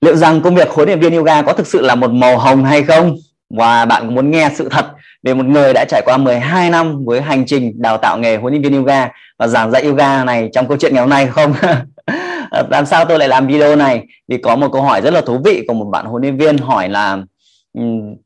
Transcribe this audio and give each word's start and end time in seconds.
liệu 0.00 0.16
rằng 0.16 0.40
công 0.40 0.54
việc 0.54 0.70
huấn 0.70 0.88
luyện 0.88 1.00
viên 1.00 1.16
yoga 1.16 1.42
có 1.42 1.52
thực 1.52 1.66
sự 1.66 1.80
là 1.80 1.94
một 1.94 2.10
màu 2.10 2.38
hồng 2.38 2.64
hay 2.64 2.82
không? 2.82 3.16
Và 3.50 3.84
bạn 3.84 4.14
muốn 4.14 4.30
nghe 4.30 4.50
sự 4.54 4.68
thật 4.68 4.86
về 5.22 5.34
một 5.34 5.46
người 5.46 5.72
đã 5.72 5.84
trải 5.88 6.02
qua 6.04 6.16
12 6.16 6.70
năm 6.70 7.04
với 7.04 7.20
hành 7.20 7.46
trình 7.46 7.72
đào 7.82 7.98
tạo 7.98 8.18
nghề 8.18 8.36
huấn 8.36 8.52
luyện 8.52 8.62
viên 8.62 8.76
yoga 8.76 9.08
và 9.38 9.46
giảng 9.46 9.70
dạy 9.70 9.82
yoga 9.82 10.24
này 10.24 10.48
trong 10.52 10.68
câu 10.68 10.76
chuyện 10.76 10.94
ngày 10.94 11.00
hôm 11.00 11.10
nay 11.10 11.26
không? 11.26 11.54
Làm 12.70 12.86
sao 12.86 13.04
tôi 13.04 13.18
lại 13.18 13.28
làm 13.28 13.46
video 13.46 13.76
này? 13.76 14.06
Vì 14.28 14.38
có 14.38 14.56
một 14.56 14.68
câu 14.72 14.82
hỏi 14.82 15.00
rất 15.00 15.14
là 15.14 15.20
thú 15.20 15.40
vị 15.44 15.64
của 15.68 15.74
một 15.74 15.84
bạn 15.84 16.06
huấn 16.06 16.22
luyện 16.22 16.36
viên 16.36 16.58
hỏi 16.58 16.88
là 16.88 17.18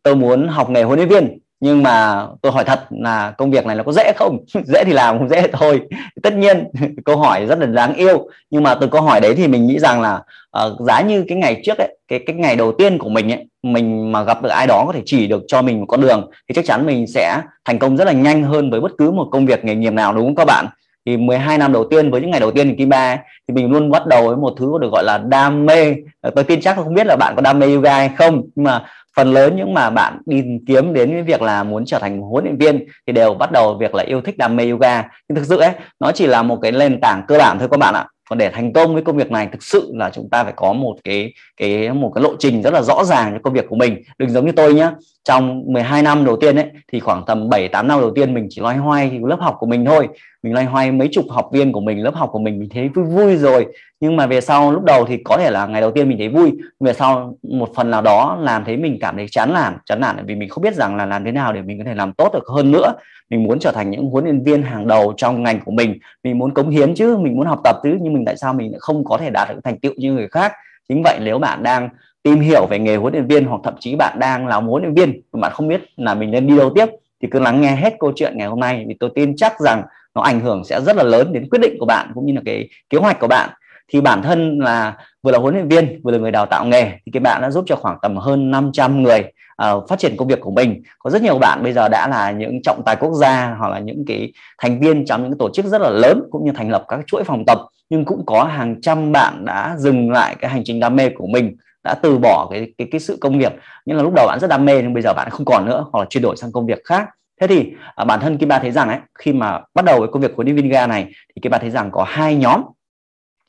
tôi 0.02 0.16
muốn 0.16 0.48
học 0.48 0.70
nghề 0.70 0.82
huấn 0.82 0.98
luyện 0.98 1.08
viên 1.08 1.38
nhưng 1.60 1.82
mà 1.82 2.26
tôi 2.42 2.52
hỏi 2.52 2.64
thật 2.64 2.80
là 2.90 3.30
công 3.30 3.50
việc 3.50 3.66
này 3.66 3.76
nó 3.76 3.82
có 3.82 3.92
dễ 3.92 4.12
không? 4.16 4.38
Dễ 4.64 4.84
thì 4.84 4.92
làm 4.92 5.18
không 5.18 5.28
dễ 5.28 5.48
thôi. 5.52 5.80
Tất 6.22 6.34
nhiên 6.34 6.64
câu 7.04 7.16
hỏi 7.16 7.46
rất 7.46 7.58
là 7.58 7.66
đáng 7.66 7.94
yêu. 7.94 8.28
Nhưng 8.50 8.62
mà 8.62 8.74
từ 8.74 8.86
câu 8.86 9.02
hỏi 9.02 9.20
đấy 9.20 9.34
thì 9.34 9.48
mình 9.48 9.66
nghĩ 9.66 9.78
rằng 9.78 10.00
là 10.00 10.22
uh, 10.64 10.80
giá 10.80 11.00
như 11.00 11.24
cái 11.28 11.38
ngày 11.38 11.60
trước 11.64 11.78
ấy 11.78 11.96
cái 12.08 12.18
cái 12.26 12.36
ngày 12.36 12.56
đầu 12.56 12.72
tiên 12.72 12.98
của 12.98 13.08
mình 13.08 13.32
ấy 13.32 13.46
mình 13.62 14.12
mà 14.12 14.22
gặp 14.22 14.42
được 14.42 14.48
ai 14.48 14.66
đó 14.66 14.84
có 14.86 14.92
thể 14.92 15.02
chỉ 15.06 15.26
được 15.26 15.42
cho 15.48 15.62
mình 15.62 15.80
một 15.80 15.86
con 15.88 16.00
đường 16.00 16.30
thì 16.48 16.54
chắc 16.54 16.64
chắn 16.64 16.86
mình 16.86 17.06
sẽ 17.06 17.40
thành 17.64 17.78
công 17.78 17.96
rất 17.96 18.04
là 18.04 18.12
nhanh 18.12 18.42
hơn 18.42 18.70
với 18.70 18.80
bất 18.80 18.92
cứ 18.98 19.10
một 19.10 19.28
công 19.30 19.46
việc 19.46 19.64
nghề 19.64 19.74
nghiệp 19.74 19.92
nào 19.92 20.12
đúng 20.14 20.26
không 20.26 20.34
các 20.34 20.44
bạn? 20.44 20.66
Thì 21.06 21.16
12 21.16 21.58
năm 21.58 21.72
đầu 21.72 21.84
tiên 21.90 22.10
với 22.10 22.20
những 22.20 22.30
ngày 22.30 22.40
đầu 22.40 22.50
tiên 22.50 22.68
thì 22.68 22.74
kim 22.74 22.88
ba 22.88 23.16
thì 23.48 23.54
mình 23.54 23.70
luôn 23.70 23.90
bắt 23.90 24.06
đầu 24.06 24.26
với 24.26 24.36
một 24.36 24.54
thứ 24.58 24.72
được 24.80 24.92
gọi 24.92 25.04
là 25.04 25.18
đam 25.18 25.66
mê. 25.66 25.94
Ờ, 26.20 26.30
tôi 26.30 26.44
tin 26.44 26.60
chắc 26.60 26.76
không 26.76 26.94
biết 26.94 27.06
là 27.06 27.16
bạn 27.16 27.36
có 27.36 27.42
đam 27.42 27.58
mê 27.58 27.66
yoga 27.66 27.94
hay 27.94 28.10
không 28.16 28.42
nhưng 28.54 28.64
mà 28.64 28.84
phần 29.16 29.32
lớn 29.32 29.56
những 29.56 29.74
mà 29.74 29.90
bạn 29.90 30.18
đi 30.26 30.44
kiếm 30.66 30.92
đến 30.92 31.10
cái 31.10 31.22
việc 31.22 31.42
là 31.42 31.64
muốn 31.64 31.84
trở 31.84 31.98
thành 31.98 32.20
huấn 32.20 32.44
luyện 32.44 32.58
viên 32.58 32.84
thì 33.06 33.12
đều 33.12 33.34
bắt 33.34 33.52
đầu 33.52 33.76
việc 33.80 33.94
là 33.94 34.02
yêu 34.02 34.20
thích 34.20 34.38
đam 34.38 34.56
mê 34.56 34.70
yoga. 34.70 35.02
Nhưng 35.28 35.36
thực 35.36 35.46
sự 35.46 35.58
ấy, 35.58 35.72
nó 36.00 36.12
chỉ 36.12 36.26
là 36.26 36.42
một 36.42 36.58
cái 36.62 36.72
nền 36.72 37.00
tảng 37.00 37.22
cơ 37.28 37.38
bản 37.38 37.58
thôi 37.58 37.68
các 37.70 37.76
bạn 37.76 37.94
ạ. 37.94 38.06
Còn 38.30 38.38
để 38.38 38.50
thành 38.50 38.72
công 38.72 38.94
với 38.94 39.02
công 39.02 39.16
việc 39.16 39.30
này, 39.30 39.48
thực 39.52 39.62
sự 39.62 39.92
là 39.94 40.10
chúng 40.10 40.28
ta 40.30 40.44
phải 40.44 40.52
có 40.56 40.72
một 40.72 40.96
cái 41.04 41.32
cái, 41.56 41.92
một 41.92 42.12
cái 42.14 42.22
lộ 42.22 42.34
trình 42.38 42.62
rất 42.62 42.72
là 42.72 42.82
rõ 42.82 43.04
ràng 43.04 43.32
cho 43.32 43.38
công 43.42 43.54
việc 43.54 43.64
của 43.68 43.76
mình. 43.76 44.02
Đừng 44.18 44.30
giống 44.30 44.46
như 44.46 44.52
tôi 44.52 44.74
nhé 44.74 44.90
trong 45.30 45.62
12 45.66 46.02
năm 46.02 46.24
đầu 46.24 46.36
tiên 46.36 46.56
ấy, 46.56 46.66
thì 46.92 47.00
khoảng 47.00 47.24
tầm 47.26 47.48
7 47.48 47.68
8 47.68 47.88
năm 47.88 48.00
đầu 48.00 48.10
tiên 48.10 48.34
mình 48.34 48.46
chỉ 48.50 48.60
loay 48.60 48.76
hoay 48.76 49.20
lớp 49.22 49.36
học 49.40 49.56
của 49.58 49.66
mình 49.66 49.84
thôi. 49.84 50.08
Mình 50.42 50.52
loay 50.52 50.66
hoay 50.66 50.92
mấy 50.92 51.08
chục 51.12 51.24
học 51.30 51.48
viên 51.52 51.72
của 51.72 51.80
mình, 51.80 52.02
lớp 52.02 52.14
học 52.14 52.28
của 52.32 52.38
mình 52.38 52.58
mình 52.58 52.68
thấy 52.74 52.88
vui 52.88 53.04
vui 53.04 53.36
rồi. 53.36 53.66
Nhưng 54.00 54.16
mà 54.16 54.26
về 54.26 54.40
sau, 54.40 54.72
lúc 54.72 54.84
đầu 54.84 55.04
thì 55.04 55.16
có 55.24 55.36
thể 55.36 55.50
là 55.50 55.66
ngày 55.66 55.80
đầu 55.80 55.90
tiên 55.90 56.08
mình 56.08 56.18
thấy 56.18 56.28
vui. 56.28 56.52
Về 56.80 56.92
sau, 56.92 57.34
một 57.42 57.68
phần 57.74 57.90
nào 57.90 58.02
đó 58.02 58.38
làm 58.40 58.64
thấy 58.64 58.76
mình 58.76 58.98
cảm 59.00 59.16
thấy 59.16 59.26
chán 59.30 59.52
nản 59.52 59.76
chán 59.86 60.00
nản 60.00 60.26
vì 60.26 60.34
mình 60.34 60.48
không 60.48 60.62
biết 60.62 60.74
rằng 60.74 60.96
là 60.96 61.06
làm 61.06 61.24
thế 61.24 61.32
nào 61.32 61.52
để 61.52 61.62
mình 61.62 61.78
có 61.78 61.84
thể 61.84 61.94
làm 61.94 62.12
tốt 62.12 62.30
được 62.34 62.46
hơn 62.54 62.70
nữa. 62.72 62.92
Mình 63.30 63.42
muốn 63.42 63.58
trở 63.58 63.72
thành 63.72 63.90
những 63.90 64.10
huấn 64.10 64.24
luyện 64.24 64.44
viên 64.44 64.62
hàng 64.62 64.86
đầu 64.86 65.12
trong 65.16 65.42
ngành 65.42 65.60
của 65.64 65.72
mình. 65.72 65.98
Mình 66.24 66.38
muốn 66.38 66.54
cống 66.54 66.70
hiến 66.70 66.94
chứ, 66.94 67.16
mình 67.16 67.36
muốn 67.36 67.46
học 67.46 67.60
tập 67.64 67.76
chứ. 67.82 67.98
Nhưng 68.00 68.12
mình 68.12 68.24
tại 68.24 68.36
sao 68.36 68.54
mình 68.54 68.70
lại 68.70 68.78
không 68.80 69.04
có 69.04 69.18
thể 69.18 69.30
đạt 69.30 69.48
được 69.48 69.60
thành 69.64 69.78
tựu 69.78 69.92
như 69.96 70.12
người 70.12 70.28
khác? 70.28 70.52
Chính 70.88 71.02
vậy, 71.02 71.18
nếu 71.22 71.38
bạn 71.38 71.62
đang 71.62 71.88
tìm 72.22 72.40
hiểu 72.40 72.66
về 72.66 72.78
nghề 72.78 72.96
huấn 72.96 73.12
luyện 73.12 73.26
viên 73.26 73.44
hoặc 73.44 73.60
thậm 73.64 73.74
chí 73.80 73.96
bạn 73.96 74.18
đang 74.18 74.46
là 74.46 74.56
huấn 74.56 74.82
luyện 74.82 74.94
viên 74.94 75.20
mà 75.32 75.40
bạn 75.40 75.52
không 75.52 75.68
biết 75.68 75.80
là 75.96 76.14
mình 76.14 76.30
nên 76.30 76.46
đi 76.46 76.56
đâu 76.56 76.72
tiếp 76.74 76.86
thì 77.22 77.28
cứ 77.30 77.38
lắng 77.38 77.60
nghe 77.60 77.76
hết 77.76 77.94
câu 77.98 78.12
chuyện 78.16 78.32
ngày 78.36 78.48
hôm 78.48 78.60
nay. 78.60 78.84
Vì 78.88 78.96
tôi 79.00 79.10
tin 79.14 79.36
chắc 79.36 79.60
rằng 79.60 79.82
nó 80.14 80.22
ảnh 80.22 80.40
hưởng 80.40 80.64
sẽ 80.64 80.80
rất 80.80 80.96
là 80.96 81.02
lớn 81.02 81.32
đến 81.32 81.48
quyết 81.50 81.58
định 81.62 81.76
của 81.80 81.86
bạn 81.86 82.10
cũng 82.14 82.26
như 82.26 82.32
là 82.32 82.40
cái 82.44 82.68
kế 82.90 82.98
hoạch 82.98 83.20
của 83.20 83.26
bạn. 83.26 83.50
Thì 83.92 84.00
bản 84.00 84.22
thân 84.22 84.58
là 84.58 84.96
vừa 85.22 85.32
là 85.32 85.38
huấn 85.38 85.54
luyện 85.54 85.68
viên 85.68 86.00
vừa 86.04 86.12
là 86.12 86.18
người 86.18 86.30
đào 86.30 86.46
tạo 86.46 86.64
nghề 86.64 86.90
thì 87.06 87.12
cái 87.12 87.20
bạn 87.20 87.42
đã 87.42 87.50
giúp 87.50 87.64
cho 87.66 87.76
khoảng 87.76 87.98
tầm 88.02 88.16
hơn 88.16 88.50
500 88.50 89.02
người 89.02 89.24
uh, 89.62 89.88
phát 89.88 89.98
triển 89.98 90.16
công 90.16 90.28
việc 90.28 90.40
của 90.40 90.50
mình. 90.50 90.82
Có 90.98 91.10
rất 91.10 91.22
nhiều 91.22 91.38
bạn 91.38 91.62
bây 91.62 91.72
giờ 91.72 91.88
đã 91.88 92.08
là 92.08 92.30
những 92.30 92.62
trọng 92.62 92.82
tài 92.86 92.96
quốc 92.96 93.14
gia 93.14 93.54
hoặc 93.58 93.68
là 93.68 93.78
những 93.78 94.04
cái 94.06 94.32
thành 94.58 94.80
viên 94.80 95.06
trong 95.06 95.22
những 95.22 95.38
tổ 95.38 95.50
chức 95.54 95.66
rất 95.66 95.80
là 95.80 95.90
lớn 95.90 96.22
cũng 96.30 96.44
như 96.44 96.52
thành 96.52 96.70
lập 96.70 96.84
các 96.88 97.00
chuỗi 97.06 97.24
phòng 97.24 97.44
tập. 97.46 97.58
Nhưng 97.90 98.04
cũng 98.04 98.26
có 98.26 98.44
hàng 98.44 98.80
trăm 98.80 99.12
bạn 99.12 99.44
đã 99.44 99.74
dừng 99.78 100.10
lại 100.10 100.36
cái 100.40 100.50
hành 100.50 100.62
trình 100.64 100.80
đam 100.80 100.96
mê 100.96 101.08
của 101.08 101.26
mình 101.26 101.56
đã 101.84 101.94
từ 101.94 102.18
bỏ 102.18 102.48
cái 102.50 102.72
cái 102.78 102.88
cái 102.90 103.00
sự 103.00 103.18
công 103.20 103.38
việc 103.38 103.52
nhưng 103.86 103.96
là 103.96 104.02
lúc 104.02 104.12
đầu 104.16 104.26
bạn 104.26 104.38
rất 104.40 104.48
đam 104.50 104.64
mê 104.64 104.82
nhưng 104.82 104.94
bây 104.94 105.02
giờ 105.02 105.12
bạn 105.14 105.30
không 105.30 105.44
còn 105.44 105.66
nữa 105.66 105.86
hoặc 105.92 106.00
là 106.00 106.06
chuyển 106.10 106.22
đổi 106.22 106.36
sang 106.36 106.52
công 106.52 106.66
việc 106.66 106.78
khác. 106.84 107.08
Thế 107.40 107.46
thì 107.46 107.72
à, 107.94 108.04
bản 108.04 108.20
thân 108.20 108.38
Kim 108.38 108.48
Ba 108.48 108.58
thấy 108.58 108.70
rằng 108.70 108.88
ấy 108.88 108.98
khi 109.18 109.32
mà 109.32 109.60
bắt 109.74 109.84
đầu 109.84 109.98
với 109.98 110.08
công 110.12 110.22
việc 110.22 110.36
của 110.36 110.44
Divinga 110.44 110.86
này 110.86 111.04
thì 111.04 111.40
Kim 111.42 111.50
Ba 111.50 111.58
thấy 111.58 111.70
rằng 111.70 111.90
có 111.92 112.04
hai 112.08 112.36
nhóm 112.36 112.62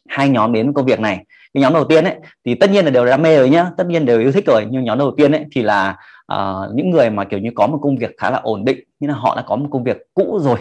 hai 0.09 0.29
nhóm 0.29 0.53
đến 0.53 0.73
công 0.73 0.85
việc 0.85 0.99
này. 0.99 1.25
Cái 1.53 1.61
nhóm 1.61 1.73
đầu 1.73 1.83
tiên 1.83 2.03
ấy 2.03 2.15
thì 2.45 2.55
tất 2.55 2.69
nhiên 2.69 2.85
là 2.85 2.91
đều 2.91 3.05
đam 3.05 3.21
mê 3.21 3.37
rồi 3.37 3.49
nhá 3.49 3.65
tất 3.77 3.87
nhiên 3.87 4.05
đều 4.05 4.19
yêu 4.19 4.31
thích 4.31 4.45
rồi. 4.45 4.67
Nhưng 4.69 4.83
nhóm 4.83 4.97
đầu 4.97 5.13
tiên 5.17 5.31
ấy 5.31 5.45
thì 5.51 5.61
là 5.61 5.97
uh, 6.33 6.75
những 6.75 6.89
người 6.89 7.09
mà 7.09 7.23
kiểu 7.23 7.39
như 7.39 7.49
có 7.55 7.67
một 7.67 7.79
công 7.81 7.97
việc 7.97 8.11
khá 8.17 8.29
là 8.29 8.37
ổn 8.37 8.65
định 8.65 8.79
như 8.99 9.07
là 9.07 9.13
họ 9.13 9.35
đã 9.35 9.41
có 9.41 9.55
một 9.55 9.67
công 9.71 9.83
việc 9.83 9.97
cũ 10.13 10.39
rồi 10.41 10.59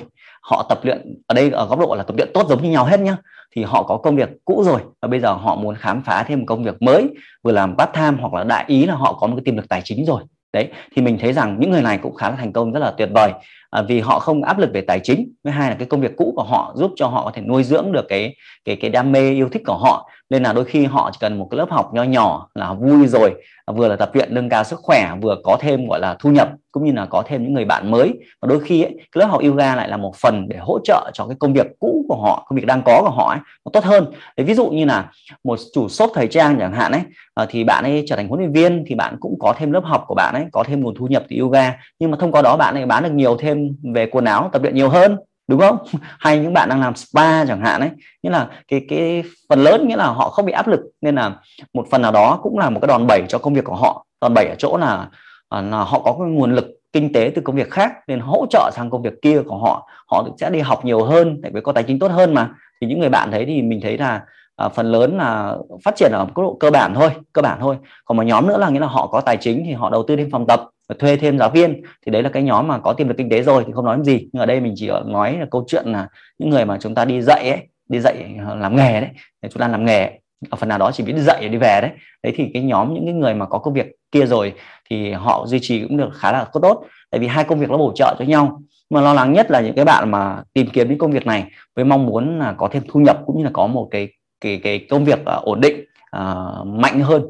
họ 0.50 0.66
tập 0.68 0.80
luyện 0.82 1.14
ở 1.26 1.34
đây 1.34 1.50
ở 1.50 1.66
góc 1.66 1.78
độ 1.78 1.94
là 1.94 2.02
tập 2.02 2.16
luyện 2.16 2.28
tốt 2.34 2.46
giống 2.48 2.62
như 2.62 2.70
nhau 2.70 2.84
hết 2.84 3.00
nhá. 3.00 3.16
Thì 3.56 3.64
họ 3.64 3.82
có 3.82 3.96
công 3.96 4.16
việc 4.16 4.28
cũ 4.44 4.62
rồi 4.66 4.80
và 5.02 5.08
bây 5.08 5.20
giờ 5.20 5.32
họ 5.32 5.56
muốn 5.56 5.74
khám 5.74 6.02
phá 6.02 6.24
thêm 6.28 6.38
một 6.38 6.44
công 6.48 6.64
việc 6.64 6.82
mới 6.82 7.08
vừa 7.42 7.52
làm 7.52 7.76
part 7.76 7.90
time 7.94 8.16
hoặc 8.20 8.32
là 8.34 8.44
đại 8.44 8.64
ý 8.66 8.86
là 8.86 8.94
họ 8.94 9.12
có 9.12 9.26
một 9.26 9.36
cái 9.36 9.42
tiềm 9.44 9.56
lực 9.56 9.68
tài 9.68 9.80
chính 9.84 10.04
rồi. 10.04 10.22
Đấy 10.52 10.68
thì 10.96 11.02
mình 11.02 11.18
thấy 11.20 11.32
rằng 11.32 11.56
những 11.60 11.70
người 11.70 11.82
này 11.82 11.98
cũng 11.98 12.14
khá 12.14 12.30
là 12.30 12.36
thành 12.36 12.52
công 12.52 12.72
rất 12.72 12.80
là 12.80 12.90
tuyệt 12.90 13.08
vời. 13.14 13.32
À, 13.70 13.82
vì 13.82 14.00
họ 14.00 14.18
không 14.18 14.42
áp 14.42 14.58
lực 14.58 14.70
về 14.74 14.80
tài 14.80 15.00
chính 15.00 15.32
thứ 15.44 15.50
hai 15.50 15.70
là 15.70 15.76
cái 15.76 15.88
công 15.88 16.00
việc 16.00 16.16
cũ 16.16 16.32
của 16.36 16.42
họ 16.42 16.72
giúp 16.76 16.90
cho 16.96 17.06
họ 17.06 17.24
có 17.24 17.30
thể 17.34 17.42
nuôi 17.42 17.64
dưỡng 17.64 17.92
được 17.92 18.04
cái 18.08 18.34
cái 18.64 18.76
cái 18.76 18.90
đam 18.90 19.12
mê 19.12 19.30
yêu 19.30 19.48
thích 19.48 19.62
của 19.66 19.78
họ 19.78 20.08
nên 20.30 20.42
là 20.42 20.52
đôi 20.52 20.64
khi 20.64 20.84
họ 20.84 21.10
chỉ 21.12 21.18
cần 21.20 21.38
một 21.38 21.48
cái 21.50 21.58
lớp 21.58 21.70
học 21.70 21.90
nho 21.94 22.02
nhỏ 22.02 22.48
là 22.54 22.72
vui 22.72 23.06
rồi 23.06 23.34
vừa 23.66 23.88
là 23.88 23.96
tập 23.96 24.10
luyện 24.14 24.34
nâng 24.34 24.48
cao 24.48 24.64
sức 24.64 24.80
khỏe 24.82 25.14
vừa 25.22 25.36
có 25.44 25.56
thêm 25.60 25.86
gọi 25.86 26.00
là 26.00 26.16
thu 26.20 26.30
nhập 26.30 26.48
cũng 26.72 26.84
như 26.84 26.92
là 26.92 27.06
có 27.06 27.22
thêm 27.26 27.42
những 27.42 27.54
người 27.54 27.64
bạn 27.64 27.90
mới. 27.90 28.12
Và 28.42 28.46
đôi 28.46 28.60
khi 28.60 28.82
ấy, 28.82 28.94
cái 28.96 29.20
lớp 29.20 29.26
học 29.26 29.40
yoga 29.42 29.76
lại 29.76 29.88
là 29.88 29.96
một 29.96 30.16
phần 30.16 30.48
để 30.48 30.56
hỗ 30.60 30.78
trợ 30.84 31.10
cho 31.14 31.26
cái 31.26 31.36
công 31.40 31.52
việc 31.52 31.66
cũ 31.78 32.04
của 32.08 32.16
họ 32.16 32.44
công 32.48 32.56
việc 32.56 32.66
đang 32.66 32.82
có 32.84 33.02
của 33.02 33.10
họ 33.10 33.28
ấy, 33.28 33.38
nó 33.64 33.70
tốt 33.72 33.84
hơn. 33.84 34.06
Đấy, 34.36 34.44
ví 34.44 34.54
dụ 34.54 34.70
như 34.70 34.84
là 34.84 35.10
một 35.44 35.58
chủ 35.74 35.88
shop 35.88 36.10
thời 36.14 36.26
trang 36.26 36.56
chẳng 36.60 36.72
hạn 36.72 36.92
ấy 36.92 37.00
ờ, 37.34 37.46
thì 37.50 37.64
bạn 37.64 37.84
ấy 37.84 38.04
trở 38.06 38.16
thành 38.16 38.28
huấn 38.28 38.40
luyện 38.40 38.52
viên 38.52 38.84
thì 38.86 38.94
bạn 38.94 39.16
cũng 39.20 39.36
có 39.40 39.54
thêm 39.58 39.72
lớp 39.72 39.84
học 39.84 40.04
của 40.06 40.14
bạn 40.14 40.34
ấy 40.34 40.44
có 40.52 40.64
thêm 40.66 40.80
nguồn 40.80 40.94
thu 40.98 41.06
nhập 41.06 41.24
từ 41.28 41.36
yoga. 41.40 41.76
Nhưng 41.98 42.10
mà 42.10 42.16
thông 42.20 42.32
qua 42.32 42.42
đó 42.42 42.56
bạn 42.56 42.74
ấy 42.74 42.86
bán 42.86 43.02
được 43.02 43.12
nhiều 43.12 43.36
thêm 43.36 43.76
về 43.94 44.06
quần 44.06 44.24
áo 44.24 44.50
tập 44.52 44.62
luyện 44.62 44.74
nhiều 44.74 44.88
hơn 44.88 45.16
đúng 45.50 45.60
không? 45.60 45.76
Hay 46.18 46.38
những 46.38 46.52
bạn 46.52 46.68
đang 46.68 46.80
làm 46.80 46.94
spa 46.94 47.44
chẳng 47.44 47.60
hạn 47.60 47.80
ấy. 47.80 47.90
Nghĩa 48.22 48.30
là 48.30 48.48
cái 48.68 48.86
cái 48.88 49.22
phần 49.48 49.64
lớn 49.64 49.88
nghĩa 49.88 49.96
là 49.96 50.06
họ 50.06 50.30
không 50.30 50.46
bị 50.46 50.52
áp 50.52 50.68
lực. 50.68 50.80
Nên 51.00 51.14
là 51.14 51.36
một 51.74 51.86
phần 51.90 52.02
nào 52.02 52.12
đó 52.12 52.38
cũng 52.42 52.58
là 52.58 52.70
một 52.70 52.80
cái 52.82 52.88
đòn 52.88 53.06
bẩy 53.06 53.22
cho 53.28 53.38
công 53.38 53.54
việc 53.54 53.64
của 53.64 53.76
họ. 53.76 54.06
Đòn 54.20 54.34
bẩy 54.34 54.46
ở 54.46 54.54
chỗ 54.58 54.76
là 54.76 55.08
à, 55.48 55.60
là 55.60 55.78
họ 55.78 56.00
có 56.04 56.16
cái 56.18 56.28
nguồn 56.28 56.54
lực 56.54 56.66
kinh 56.92 57.12
tế 57.12 57.32
từ 57.34 57.42
công 57.42 57.56
việc 57.56 57.70
khác 57.70 57.92
nên 58.06 58.20
hỗ 58.20 58.46
trợ 58.50 58.70
sang 58.72 58.90
công 58.90 59.02
việc 59.02 59.22
kia 59.22 59.42
của 59.46 59.58
họ. 59.58 59.88
Họ 60.06 60.28
sẽ 60.40 60.50
đi 60.50 60.60
học 60.60 60.84
nhiều 60.84 61.04
hơn 61.04 61.40
để 61.40 61.60
có 61.64 61.72
tài 61.72 61.84
chính 61.84 61.98
tốt 61.98 62.10
hơn 62.10 62.34
mà. 62.34 62.50
Thì 62.80 62.86
những 62.86 63.00
người 63.00 63.08
bạn 63.08 63.30
thấy 63.30 63.44
thì 63.44 63.62
mình 63.62 63.80
thấy 63.82 63.98
là 63.98 64.20
à, 64.56 64.68
phần 64.68 64.92
lớn 64.92 65.16
là 65.18 65.56
phát 65.84 65.96
triển 65.96 66.12
ở 66.12 66.24
mức 66.24 66.32
độ 66.36 66.56
cơ 66.60 66.70
bản 66.70 66.94
thôi 66.94 67.10
cơ 67.32 67.42
bản 67.42 67.58
thôi. 67.60 67.76
Còn 68.04 68.16
một 68.16 68.22
nhóm 68.22 68.46
nữa 68.46 68.58
là 68.58 68.68
nghĩa 68.68 68.80
là 68.80 68.86
họ 68.86 69.06
có 69.06 69.20
tài 69.20 69.36
chính 69.36 69.62
thì 69.66 69.72
họ 69.72 69.90
đầu 69.90 70.04
tư 70.08 70.16
thêm 70.16 70.30
phòng 70.30 70.46
tập 70.46 70.69
và 70.90 70.96
thuê 70.98 71.16
thêm 71.16 71.38
giáo 71.38 71.50
viên 71.50 71.82
thì 72.06 72.12
đấy 72.12 72.22
là 72.22 72.28
cái 72.28 72.42
nhóm 72.42 72.68
mà 72.68 72.78
có 72.78 72.92
tiềm 72.92 73.08
lực 73.08 73.14
kinh 73.18 73.30
tế 73.30 73.42
rồi 73.42 73.64
thì 73.66 73.72
không 73.72 73.84
nói 73.84 73.98
gì. 74.02 74.28
Nhưng 74.32 74.40
ở 74.40 74.46
đây 74.46 74.60
mình 74.60 74.74
chỉ 74.76 74.90
nói 75.06 75.36
là 75.38 75.46
câu 75.50 75.64
chuyện 75.68 75.84
là 75.86 76.08
những 76.38 76.50
người 76.50 76.64
mà 76.64 76.78
chúng 76.80 76.94
ta 76.94 77.04
đi 77.04 77.22
dạy 77.22 77.50
ấy 77.50 77.58
đi 77.88 78.00
dạy 78.00 78.34
ờ, 78.46 78.54
làm 78.56 78.76
nghề 78.76 79.00
đấy 79.00 79.10
chúng 79.42 79.60
ta 79.60 79.68
làm 79.68 79.84
nghề 79.84 80.10
ở 80.50 80.56
phần 80.56 80.68
nào 80.68 80.78
đó 80.78 80.90
chỉ 80.92 81.04
biết 81.04 81.12
đi 81.12 81.20
dạy 81.22 81.48
đi 81.48 81.58
về 81.58 81.78
đấy. 81.82 81.90
Đấy 82.22 82.32
thì 82.36 82.50
cái 82.54 82.62
nhóm 82.62 82.94
những 82.94 83.04
cái 83.04 83.14
người 83.14 83.34
mà 83.34 83.46
có 83.46 83.58
công 83.58 83.74
việc 83.74 83.86
kia 84.12 84.26
rồi 84.26 84.52
thì 84.90 85.12
họ 85.12 85.46
duy 85.46 85.58
trì 85.62 85.82
cũng 85.82 85.96
được 85.96 86.10
khá 86.14 86.32
là 86.32 86.46
tốt 86.52 86.84
tại 87.10 87.18
vì 87.18 87.26
hai 87.26 87.44
công 87.44 87.58
việc 87.58 87.70
nó 87.70 87.76
bổ 87.76 87.92
trợ 87.94 88.14
cho 88.18 88.24
nhau. 88.24 88.62
Mà 88.90 89.00
lo 89.00 89.14
lắng 89.14 89.32
nhất 89.32 89.50
là 89.50 89.60
những 89.60 89.74
cái 89.74 89.84
bạn 89.84 90.10
mà 90.10 90.42
tìm 90.52 90.66
kiếm 90.72 90.88
những 90.88 90.98
công 90.98 91.12
việc 91.12 91.26
này 91.26 91.44
với 91.76 91.84
mong 91.84 92.06
muốn 92.06 92.38
là 92.38 92.54
có 92.58 92.68
thêm 92.72 92.82
thu 92.88 93.00
nhập 93.00 93.18
cũng 93.26 93.38
như 93.38 93.44
là 93.44 93.50
có 93.52 93.66
một 93.66 93.88
cái 93.90 94.08
cái 94.40 94.60
cái 94.62 94.86
công 94.90 95.04
việc 95.04 95.20
uh, 95.20 95.42
ổn 95.42 95.60
định 95.60 95.84
uh, 96.16 96.66
mạnh 96.66 97.00
hơn. 97.00 97.26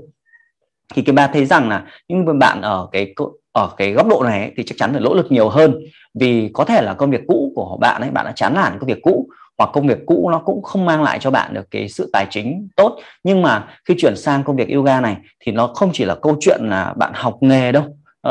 Thì 0.94 1.03
cái 1.03 1.12
ba 1.12 1.26
thấy 1.26 1.47
rằng 1.47 1.69
là 1.69 1.87
những 2.09 2.38
bạn 2.38 2.62
ở 2.62 2.88
cái 2.93 3.15
ở 3.53 3.71
cái 3.77 3.93
góc 3.93 4.06
độ 4.09 4.22
này 4.22 4.53
thì 4.56 4.62
chắc 4.66 4.75
chắn 4.78 4.93
phải 4.93 5.00
nỗ 5.00 5.15
lực 5.15 5.33
nhiều 5.33 5.49
hơn. 5.49 5.75
Vì 6.21 6.50
có 6.55 6.65
thể 6.65 6.83
là 6.83 6.94
công 6.94 7.11
việc 7.11 7.21
cũ 7.28 7.53
của 7.55 7.77
bạn 7.81 8.00
ấy, 8.00 8.11
bạn 8.11 8.25
đã 8.25 8.33
chán 8.33 8.55
nản 8.55 8.78
công 8.81 8.88
việc 8.88 9.03
cũ, 9.03 9.28
hoặc 9.59 9.71
công 9.72 9.87
việc 9.87 9.99
cũ 10.06 10.28
nó 10.33 10.38
cũng 10.38 10.62
không 10.62 10.84
mang 10.84 11.03
lại 11.03 11.19
cho 11.19 11.31
bạn 11.31 11.55
được 11.55 11.71
cái 11.71 11.88
sự 11.88 12.11
tài 12.12 12.27
chính 12.31 12.69
tốt. 12.77 12.99
Nhưng 13.25 13.43
mà 13.43 13.69
khi 13.88 13.94
chuyển 13.99 14.16
sang 14.16 14.44
công 14.44 14.56
việc 14.56 14.69
yoga 14.69 15.00
này, 15.00 15.16
thì 15.41 15.52
nó 15.52 15.67
không 15.67 15.91
chỉ 15.93 16.05
là 16.05 16.14
câu 16.14 16.37
chuyện 16.41 16.61
là 16.62 16.94
bạn 16.97 17.12
học 17.14 17.37
nghề 17.41 17.73
đâu 17.73 17.85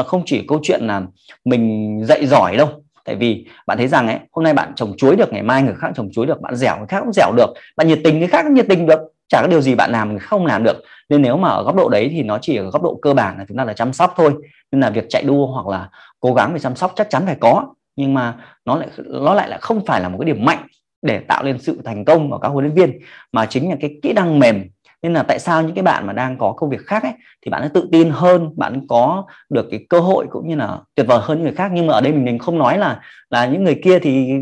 không 0.05 0.23
chỉ 0.25 0.45
câu 0.47 0.59
chuyện 0.63 0.81
là 0.83 1.01
mình 1.45 1.99
dạy 2.05 2.25
giỏi 2.25 2.57
đâu. 2.57 2.69
Tại 3.05 3.15
vì 3.15 3.45
bạn 3.67 3.77
thấy 3.77 3.87
rằng 3.87 4.07
ấy, 4.07 4.17
hôm 4.31 4.43
nay 4.43 4.53
bạn 4.53 4.73
trồng 4.75 4.97
chuối 4.97 5.15
được, 5.15 5.33
ngày 5.33 5.43
mai 5.43 5.63
người 5.63 5.73
khác 5.77 5.91
trồng 5.95 6.09
chuối 6.11 6.25
được, 6.25 6.41
bạn 6.41 6.55
dẻo 6.55 6.77
người 6.77 6.87
khác 6.87 6.99
cũng 6.99 7.13
dẻo 7.13 7.31
được, 7.37 7.53
bạn 7.77 7.87
nhiệt 7.87 7.99
tình 8.03 8.19
người 8.19 8.27
khác 8.27 8.43
cũng 8.43 8.53
nhiệt 8.53 8.65
tình 8.69 8.85
được 8.85 8.99
chả 9.29 9.41
có 9.41 9.47
điều 9.47 9.61
gì 9.61 9.75
bạn 9.75 9.91
làm 9.91 10.19
không 10.19 10.45
làm 10.45 10.63
được. 10.63 10.83
Nên 11.09 11.21
nếu 11.21 11.37
mà 11.37 11.49
ở 11.49 11.63
góc 11.63 11.75
độ 11.75 11.89
đấy 11.89 12.09
thì 12.11 12.23
nó 12.23 12.37
chỉ 12.41 12.55
ở 12.55 12.69
góc 12.71 12.83
độ 12.83 12.99
cơ 13.01 13.13
bản 13.13 13.37
là 13.37 13.45
chúng 13.47 13.57
ta 13.57 13.63
là 13.63 13.73
chăm 13.73 13.93
sóc 13.93 14.13
thôi. 14.17 14.33
Nên 14.71 14.81
là 14.81 14.89
việc 14.89 15.05
chạy 15.09 15.23
đua 15.23 15.47
hoặc 15.47 15.67
là 15.67 15.89
cố 16.19 16.33
gắng 16.33 16.53
về 16.53 16.59
chăm 16.59 16.75
sóc 16.75 16.91
chắc 16.95 17.09
chắn 17.09 17.25
phải 17.25 17.35
có. 17.39 17.73
Nhưng 17.95 18.13
mà 18.13 18.35
nó 18.65 18.75
lại 18.75 18.87
nó 19.05 19.33
lại 19.33 19.49
là 19.49 19.57
không 19.57 19.85
phải 19.85 20.01
là 20.01 20.09
một 20.09 20.17
cái 20.19 20.25
điểm 20.25 20.45
mạnh 20.45 20.67
để 21.01 21.19
tạo 21.19 21.43
nên 21.43 21.59
sự 21.59 21.81
thành 21.85 22.05
công 22.05 22.31
của 22.31 22.37
các 22.37 22.47
huấn 22.47 22.65
luyện 22.65 22.75
viên, 22.75 22.99
mà 23.31 23.45
chính 23.45 23.69
là 23.69 23.75
cái 23.81 23.95
kỹ 24.01 24.13
năng 24.13 24.39
mềm. 24.39 24.63
Nên 25.01 25.13
là 25.13 25.23
tại 25.23 25.39
sao 25.39 25.61
những 25.61 25.75
cái 25.75 25.83
bạn 25.83 26.07
mà 26.07 26.13
đang 26.13 26.37
có 26.37 26.53
công 26.57 26.69
việc 26.69 26.81
khác 26.85 27.03
ấy, 27.03 27.13
thì 27.45 27.51
bạn 27.51 27.69
tự 27.73 27.89
tin 27.91 28.09
hơn, 28.09 28.49
bạn 28.55 28.87
có 28.87 29.25
được 29.49 29.67
cái 29.71 29.85
cơ 29.89 29.99
hội 29.99 30.25
cũng 30.29 30.47
như 30.47 30.55
là 30.55 30.77
tuyệt 30.95 31.07
vời 31.07 31.19
hơn 31.21 31.37
những 31.37 31.43
người 31.43 31.55
khác. 31.55 31.71
Nhưng 31.73 31.87
mà 31.87 31.93
ở 31.93 32.01
đây 32.01 32.13
mình 32.13 32.39
không 32.39 32.57
nói 32.57 32.77
là 32.77 33.01
là 33.29 33.45
những 33.45 33.63
người 33.63 33.79
kia 33.83 33.99
thì 33.99 34.33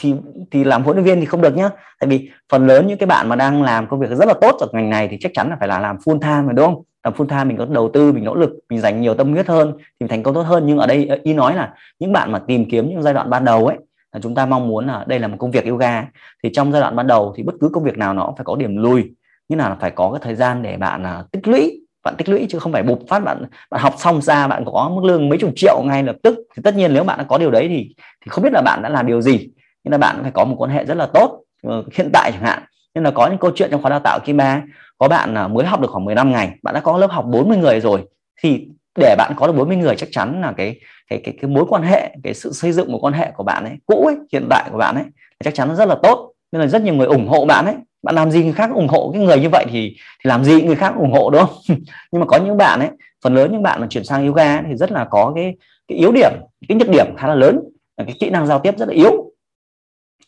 thì 0.00 0.14
thì 0.50 0.64
làm 0.64 0.82
huấn 0.82 0.96
luyện 0.96 1.04
viên 1.04 1.20
thì 1.20 1.26
không 1.26 1.40
được 1.40 1.56
nhá. 1.56 1.70
Tại 2.00 2.08
vì 2.08 2.30
phần 2.52 2.66
lớn 2.66 2.86
những 2.86 2.98
cái 2.98 3.06
bạn 3.06 3.28
mà 3.28 3.36
đang 3.36 3.62
làm 3.62 3.88
công 3.88 4.00
việc 4.00 4.10
rất 4.10 4.28
là 4.28 4.34
tốt 4.40 4.56
ở 4.60 4.68
ngành 4.72 4.90
này 4.90 5.08
thì 5.08 5.16
chắc 5.20 5.32
chắn 5.34 5.50
là 5.50 5.56
phải 5.58 5.68
là 5.68 5.80
làm 5.80 5.96
full 5.96 6.20
time 6.20 6.42
rồi 6.42 6.52
đúng 6.54 6.66
không? 6.66 6.82
Làm 7.04 7.12
full 7.14 7.26
time 7.26 7.44
mình 7.44 7.56
có 7.56 7.64
đầu 7.64 7.90
tư, 7.94 8.12
mình 8.12 8.24
nỗ 8.24 8.34
lực, 8.34 8.50
mình 8.70 8.80
dành 8.80 9.00
nhiều 9.00 9.14
tâm 9.14 9.32
huyết 9.32 9.48
hơn 9.48 9.72
thì 9.78 9.84
mình 10.00 10.08
thành 10.08 10.22
công 10.22 10.34
tốt 10.34 10.42
hơn. 10.42 10.66
Nhưng 10.66 10.78
ở 10.78 10.86
đây 10.86 11.06
ờ, 11.06 11.18
ý 11.22 11.32
nói 11.34 11.54
là 11.54 11.74
những 11.98 12.12
bạn 12.12 12.32
mà 12.32 12.38
tìm 12.38 12.70
kiếm 12.70 12.88
những 12.88 13.02
giai 13.02 13.14
đoạn 13.14 13.30
ban 13.30 13.44
đầu 13.44 13.66
ấy, 13.66 13.76
là 14.12 14.20
chúng 14.22 14.34
ta 14.34 14.46
mong 14.46 14.68
muốn 14.68 14.86
là 14.86 15.04
đây 15.06 15.18
là 15.18 15.28
một 15.28 15.36
công 15.38 15.50
việc 15.50 15.66
yoga 15.66 16.04
thì 16.42 16.50
trong 16.52 16.72
giai 16.72 16.80
đoạn 16.80 16.96
ban 16.96 17.06
đầu 17.06 17.34
thì 17.36 17.42
bất 17.42 17.54
cứ 17.60 17.68
công 17.72 17.84
việc 17.84 17.98
nào 17.98 18.14
nó 18.14 18.26
cũng 18.26 18.36
phải 18.36 18.44
có 18.44 18.56
điểm 18.56 18.76
lùi. 18.76 19.04
Như 19.48 19.56
là 19.56 19.76
phải 19.80 19.90
có 19.90 20.10
cái 20.12 20.20
thời 20.22 20.34
gian 20.34 20.62
để 20.62 20.76
bạn 20.76 21.06
à, 21.06 21.24
tích 21.32 21.48
lũy, 21.48 21.80
bạn 22.04 22.14
tích 22.18 22.28
lũy 22.28 22.46
chứ 22.50 22.58
không 22.58 22.72
phải 22.72 22.82
bục 22.82 23.00
phát 23.08 23.18
bạn 23.18 23.44
bạn 23.70 23.80
học 23.80 23.94
xong 23.98 24.22
ra 24.22 24.48
bạn 24.48 24.64
có 24.66 24.92
mức 24.94 25.04
lương 25.04 25.28
mấy 25.28 25.38
chục 25.38 25.50
triệu 25.56 25.82
ngay 25.84 26.02
lập 26.02 26.16
tức. 26.22 26.38
Thì 26.56 26.62
tất 26.64 26.76
nhiên 26.76 26.94
nếu 26.94 27.04
bạn 27.04 27.18
đã 27.18 27.24
có 27.24 27.38
điều 27.38 27.50
đấy 27.50 27.68
thì 27.68 27.94
thì 27.96 28.28
không 28.28 28.44
biết 28.44 28.52
là 28.52 28.62
bạn 28.62 28.82
đã 28.82 28.88
làm 28.88 29.06
điều 29.06 29.20
gì 29.20 29.48
nên 29.84 29.92
là 29.92 29.98
bạn 29.98 30.18
phải 30.22 30.30
có 30.30 30.44
một 30.44 30.54
quan 30.58 30.70
hệ 30.70 30.84
rất 30.84 30.96
là 30.96 31.06
tốt 31.06 31.42
ờ, 31.62 31.84
hiện 31.94 32.10
tại 32.12 32.30
chẳng 32.32 32.42
hạn. 32.42 32.62
Nên 32.94 33.04
là 33.04 33.10
có 33.10 33.26
những 33.26 33.38
câu 33.38 33.50
chuyện 33.54 33.70
trong 33.70 33.82
khóa 33.82 33.90
đào 33.90 34.00
tạo 34.00 34.18
Kim 34.24 34.36
Ba 34.36 34.62
có 34.98 35.08
bạn 35.08 35.34
à, 35.34 35.48
mới 35.48 35.66
học 35.66 35.80
được 35.80 35.90
khoảng 35.90 36.04
15 36.04 36.32
ngày 36.32 36.50
bạn 36.62 36.74
đã 36.74 36.80
có 36.80 36.98
lớp 36.98 37.10
học 37.10 37.24
40 37.28 37.56
người 37.56 37.80
rồi 37.80 38.04
thì 38.42 38.68
để 38.98 39.14
bạn 39.18 39.32
có 39.36 39.46
được 39.46 39.52
40 39.52 39.76
người 39.76 39.96
chắc 39.96 40.08
chắn 40.12 40.40
là 40.40 40.52
cái 40.56 40.80
cái 41.10 41.20
cái 41.24 41.34
cái 41.40 41.50
mối 41.50 41.64
quan 41.68 41.82
hệ 41.82 42.16
cái 42.22 42.34
sự 42.34 42.52
xây 42.52 42.72
dựng 42.72 42.92
một 42.92 42.98
quan 43.04 43.14
hệ 43.14 43.30
của 43.36 43.44
bạn 43.44 43.64
ấy 43.64 43.72
cũ 43.86 44.06
ấy 44.06 44.16
hiện 44.32 44.46
tại 44.50 44.68
của 44.72 44.78
bạn 44.78 44.94
ấy 44.94 45.04
chắc 45.44 45.54
chắn 45.54 45.68
nó 45.68 45.74
rất 45.74 45.88
là 45.88 45.96
tốt. 46.02 46.32
Nên 46.52 46.60
là 46.60 46.66
rất 46.66 46.82
nhiều 46.82 46.94
người 46.94 47.06
ủng 47.06 47.28
hộ 47.28 47.44
bạn 47.44 47.64
ấy. 47.66 47.74
Bạn 48.02 48.14
làm 48.14 48.30
gì 48.30 48.44
người 48.44 48.52
khác 48.52 48.70
ủng 48.74 48.88
hộ 48.88 49.10
cái 49.12 49.22
người 49.22 49.40
như 49.40 49.48
vậy 49.48 49.64
thì 49.68 49.96
thì 49.96 50.28
làm 50.28 50.44
gì 50.44 50.62
người 50.62 50.76
khác 50.76 50.94
ủng 50.96 51.12
hộ 51.12 51.30
đúng 51.30 51.40
không? 51.40 51.56
Nhưng 52.12 52.20
mà 52.20 52.26
có 52.26 52.38
những 52.38 52.56
bạn 52.56 52.80
ấy 52.80 52.88
phần 53.24 53.34
lớn 53.34 53.52
những 53.52 53.62
bạn 53.62 53.80
mà 53.80 53.86
chuyển 53.90 54.04
sang 54.04 54.26
yoga 54.26 54.56
ấy, 54.56 54.62
thì 54.68 54.76
rất 54.76 54.92
là 54.92 55.06
có 55.10 55.32
cái 55.34 55.54
cái 55.88 55.98
yếu 55.98 56.12
điểm 56.12 56.32
cái 56.68 56.78
nhược 56.78 56.88
điểm 56.88 57.06
khá 57.16 57.28
là 57.28 57.34
lớn. 57.34 57.60
Là 57.96 58.04
cái 58.04 58.16
kỹ 58.20 58.30
năng 58.30 58.46
giao 58.46 58.58
tiếp 58.58 58.78
rất 58.78 58.88
là 58.88 58.94
yếu 58.94 59.29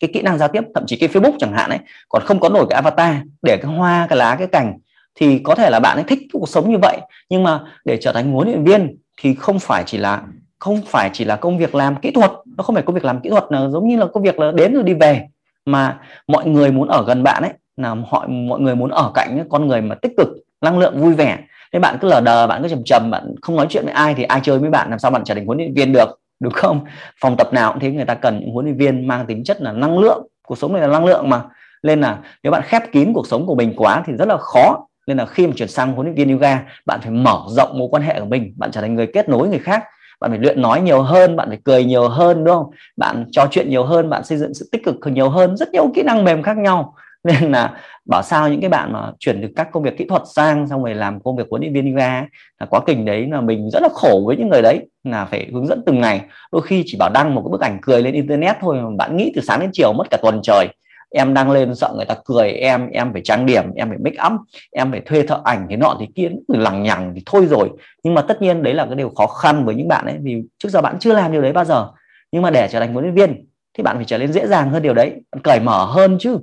cái 0.03 0.11
kỹ 0.15 0.23
năng 0.23 0.39
giao 0.39 0.49
tiếp 0.49 0.65
thậm 0.75 0.87
chí 0.87 0.97
cái 0.97 1.09
Facebook 1.09 1.37
chẳng 1.39 1.53
hạn 1.53 1.71
ấy 1.71 1.79
còn 2.09 2.23
không 2.23 2.41
có 2.41 2.49
nổi 2.49 2.67
cái 2.71 2.75
avatar 2.75 3.17
để 3.43 3.57
cái 3.63 3.73
hoa 3.73 4.07
cái 4.11 4.19
lá 4.19 4.37
cái 4.39 4.47
cành 4.47 4.79
thì 5.15 5.39
có 5.39 5.55
thể 5.55 5.71
là 5.71 5.81
bạn 5.81 5.97
ấy 5.97 6.05
thích 6.05 6.19
cuộc 6.33 6.49
sống 6.49 6.71
như 6.71 6.79
vậy. 6.79 6.99
Nhưng 7.29 7.43
mà 7.43 7.61
để 7.85 7.99
trở 8.01 8.13
thành 8.13 8.33
huấn 8.33 8.49
luyện 8.49 8.65
viên 8.65 8.97
thì 9.21 9.35
không 9.35 9.59
phải 9.59 9.83
chỉ 9.87 9.99
là 9.99 10.23
không 10.59 10.81
phải 10.87 11.11
chỉ 11.13 11.25
là 11.25 11.37
công 11.37 11.59
việc 11.59 11.75
làm 11.75 11.97
kỹ 11.97 12.11
thuật 12.11 12.31
nó 12.57 12.63
không 12.63 12.75
phải 12.75 12.83
công 12.83 12.95
việc 12.95 13.05
làm 13.05 13.21
kỹ 13.21 13.31
thuật 13.31 13.45
là 13.51 13.69
giống 13.69 13.89
như 13.89 13.97
là 13.97 14.07
công 14.13 14.23
việc 14.23 14.39
là 14.39 14.53
đến 14.53 14.75
rồi 14.75 14.83
đi 14.83 14.95
về 14.95 15.23
mà 15.67 15.99
mọi 16.29 16.47
người 16.47 16.73
muốn 16.73 16.89
ở 16.89 17.05
gần 17.07 17.23
bạn 17.23 17.43
ấy 17.43 17.53
là 17.77 17.95
họ 18.09 18.27
mọi 18.29 18.61
người 18.61 18.75
muốn 18.75 18.91
ở 18.91 19.11
cạnh 19.15 19.39
ấy, 19.39 19.47
con 19.51 19.69
người 19.69 19.81
mà 19.81 19.95
tích 19.95 20.13
cực 20.17 20.29
năng 20.61 20.79
lượng 20.79 21.01
vui 21.01 21.15
vẻ. 21.15 21.39
Nên 21.73 21.83
bạn 21.83 21.99
cứ 22.01 22.09
lờ 22.09 22.21
đờ 22.21 22.47
bạn 22.47 22.63
cứ 22.63 22.69
trầm 22.69 22.83
trầm 22.85 23.11
bạn 23.11 23.35
không 23.43 23.57
nói 23.57 23.67
chuyện 23.71 23.85
với 23.85 23.95
ai 23.95 24.15
thì 24.15 24.23
ai 24.23 24.41
chơi 24.43 24.59
với 24.59 24.71
bạn 24.71 24.91
làm 24.91 24.99
sao 24.99 25.11
bạn 25.11 25.23
trở 25.25 25.35
thành 25.35 25.47
huấn 25.47 25.59
luyện 25.59 25.75
viên 25.75 25.93
được? 25.93 26.22
Đúng 26.43 26.53
không? 26.53 26.85
Phòng 27.21 27.37
tập 27.37 27.53
nào 27.53 27.73
cũng 27.73 27.81
thế, 27.81 27.91
người 27.91 28.05
ta 28.05 28.15
cần 28.15 28.41
những 28.41 28.51
huấn 28.51 28.67
luyện 28.67 28.77
viên 28.77 29.09
mang 29.09 29.27
tính 29.27 29.45
chất 29.45 29.63
là 29.63 29.73
năng 29.73 29.99
lượng, 29.99 30.27
cuộc 30.47 30.59
sống 30.59 30.73
này 30.73 30.83
là 30.83 30.89
năng 30.89 31.05
lượng 31.05 31.31
mà. 31.31 31.43
Nên 31.83 32.01
là 32.01 32.19
nếu 32.43 32.53
bạn 32.53 32.63
khép 32.65 32.83
kín 32.93 33.13
cuộc 33.15 33.27
sống 33.27 33.47
của 33.47 33.55
mình 33.55 33.73
quá 33.77 34.03
thì 34.07 34.13
rất 34.13 34.29
là 34.29 34.37
khó. 34.37 34.87
Nên 35.07 35.17
là 35.17 35.27
khi 35.27 35.47
mà 35.47 35.53
chuyển 35.57 35.69
sang 35.69 35.93
huấn 35.93 36.07
luyện 36.07 36.15
viên 36.15 36.33
yoga, 36.33 36.63
bạn 36.87 37.01
phải 37.03 37.11
mở 37.11 37.41
rộng 37.49 37.79
mối 37.79 37.89
quan 37.91 38.03
hệ 38.03 38.21
của 38.21 38.27
mình, 38.27 38.55
bạn 38.57 38.71
trở 38.71 38.81
thành 38.81 38.95
người 38.95 39.07
kết 39.07 39.29
nối 39.29 39.49
người 39.49 39.59
khác. 39.59 39.85
Bạn 40.21 40.31
phải 40.31 40.39
luyện 40.39 40.63
nói 40.63 40.81
nhiều 40.81 41.03
hơn, 41.03 41.37
bạn 41.37 41.49
phải 41.49 41.59
cười 41.65 41.85
nhiều 41.85 42.09
hơn, 42.09 42.45
đúng 42.45 42.55
không? 42.55 42.71
Bạn 42.97 43.25
trò 43.33 43.47
chuyện 43.51 43.71
nhiều 43.71 43.85
hơn, 43.85 44.11
bạn 44.11 44.25
xây 44.25 44.39
dựng 44.39 44.55
sự 44.55 44.69
tích 44.73 44.85
cực 44.85 44.97
nhiều 45.05 45.29
hơn, 45.29 45.57
rất 45.57 45.69
nhiều 45.73 45.91
kỹ 45.95 46.03
năng 46.03 46.25
mềm 46.25 46.43
khác 46.43 46.57
nhau. 46.57 46.95
nên 47.29 47.53
là 47.53 47.81
bảo 48.05 48.23
sao 48.23 48.49
những 48.49 48.61
cái 48.61 48.71
bạn 48.71 48.93
mà 48.93 49.13
chuyển 49.19 49.43
từ 49.43 49.49
các 49.57 49.69
công 49.73 49.83
việc 49.83 49.99
kỹ 49.99 50.05
thuật 50.09 50.23
sang, 50.35 50.69
xong 50.69 50.85
rồi 50.85 50.95
làm 50.95 51.21
công 51.21 51.37
việc 51.37 51.47
huấn 51.51 51.63
luyện 51.63 51.73
viên 51.73 51.93
yoga 51.93 52.21
là 52.61 52.67
quá 52.71 52.81
trình 52.87 53.05
đấy, 53.05 53.27
là 53.31 53.41
mình 53.41 53.71
rất 53.71 53.83
là 53.83 53.89
khổ 53.93 54.23
với 54.27 54.37
những 54.37 54.49
người 54.49 54.63
đấy, 54.63 54.81
là 55.05 55.25
phải 55.25 55.49
hướng 55.53 55.67
dẫn 55.67 55.83
từng 55.87 56.01
ngày. 56.01 56.21
Đôi 56.53 56.63
khi 56.63 56.83
chỉ 56.87 56.97
bảo 56.99 57.11
đăng 57.15 57.35
một 57.35 57.43
cái 57.45 57.51
bức 57.51 57.61
ảnh 57.61 57.79
cười 57.83 58.03
lên 58.03 58.15
internet 58.15 58.57
thôi 58.61 58.77
mà 58.83 58.89
bạn 58.99 59.17
nghĩ 59.17 59.33
từ 59.35 59.41
sáng 59.41 59.61
đến 59.61 59.71
chiều 59.73 59.93
mất 59.93 60.11
cả 60.11 60.17
tuần 60.23 60.41
trời. 60.43 60.69
Em 61.15 61.35
đăng 61.35 61.51
lên 61.51 61.75
sợ 61.75 61.93
người 61.97 62.05
ta 62.05 62.15
cười, 62.25 62.51
em 62.51 62.89
em 62.91 63.13
phải 63.13 63.23
trang 63.25 63.47
điểm, 63.47 63.65
em 63.75 63.89
phải 63.89 63.99
make 63.99 64.17
up, 64.27 64.41
em 64.73 64.91
phải 64.91 65.01
thuê 65.01 65.23
thợ 65.23 65.41
ảnh 65.45 65.67
thế 65.71 65.77
nọ 65.77 65.97
thì 66.01 66.07
kia 66.15 66.29
lằng 66.49 66.83
nhằng 66.83 67.13
thì 67.15 67.23
thôi 67.27 67.47
rồi. 67.47 67.69
Nhưng 68.05 68.15
mà 68.15 68.23
tất 68.23 68.43
nhiên 68.43 68.63
đấy 68.63 68.75
là 68.75 68.87
cái 68.87 68.95
điều 68.95 69.09
khó 69.09 69.27
khăn 69.27 69.65
với 69.65 69.75
những 69.75 69.89
bạn 69.89 70.07
ấy, 70.07 70.17
vì 70.23 70.43
trước 70.59 70.69
giờ 70.69 70.81
bạn 70.81 70.97
chưa 71.01 71.15
làm 71.15 71.33
điều 71.33 71.43
đấy 71.43 71.53
bao 71.53 71.65
giờ. 71.65 71.89
Nhưng 72.33 72.43
mà 72.43 72.51
để 72.51 72.69
trở 72.73 72.81
thành 72.81 72.93
huấn 72.93 73.05
luyện 73.05 73.15
viên, 73.15 73.47
thì 73.79 73.83
bạn 73.83 73.97
phải 73.97 74.05
trở 74.05 74.19
nên 74.19 74.33
dễ 74.33 74.47
dàng 74.47 74.71
hơn 74.71 74.83
điều 74.83 74.95
đấy, 74.95 75.13
bạn 75.33 75.43
cởi 75.43 75.61
mở 75.61 75.85
hơn 75.85 76.17
chứ 76.21 76.39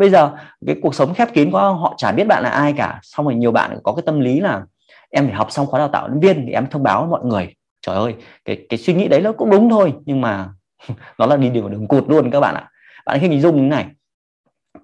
bây 0.00 0.10
giờ, 0.10 0.30
cái 0.66 0.76
cuộc 0.82 0.94
sống 0.94 1.14
khép 1.14 1.28
kín 1.34 1.50
quá, 1.50 1.62
họ 1.62 1.94
chả 1.96 2.12
biết 2.12 2.24
bạn 2.24 2.42
là 2.42 2.50
ai 2.50 2.74
cả. 2.76 3.00
Xong 3.02 3.26
rồi 3.26 3.34
nhiều 3.34 3.52
bạn 3.52 3.78
có 3.82 3.92
cái 3.92 4.02
tâm 4.06 4.20
lý 4.20 4.40
là 4.40 4.62
em 5.10 5.26
phải 5.26 5.34
học 5.34 5.50
xong 5.50 5.66
khóa 5.66 5.78
đào 5.78 5.88
tạo 5.88 6.08
nhân 6.08 6.20
viên 6.20 6.46
thì 6.46 6.52
em 6.52 6.66
thông 6.66 6.82
báo 6.82 7.00
với 7.00 7.10
mọi 7.10 7.24
người. 7.24 7.54
Trời 7.82 7.96
ơi, 7.96 8.14
cái 8.44 8.66
cái 8.68 8.78
suy 8.78 8.94
nghĩ 8.94 9.08
đấy 9.08 9.20
nó 9.20 9.32
cũng 9.32 9.50
đúng 9.50 9.70
thôi, 9.70 9.94
nhưng 10.04 10.20
mà 10.20 10.48
nó 11.18 11.26
là 11.26 11.36
đi 11.36 11.50
đường 11.50 11.70
đường 11.70 11.88
cụt 11.88 12.04
luôn 12.08 12.30
các 12.30 12.40
bạn 12.40 12.54
ạ. 12.54 12.68
Bạn 13.06 13.18
khi 13.20 13.28
hình 13.28 13.40
dung 13.40 13.56
như 13.56 13.62
này. 13.62 13.86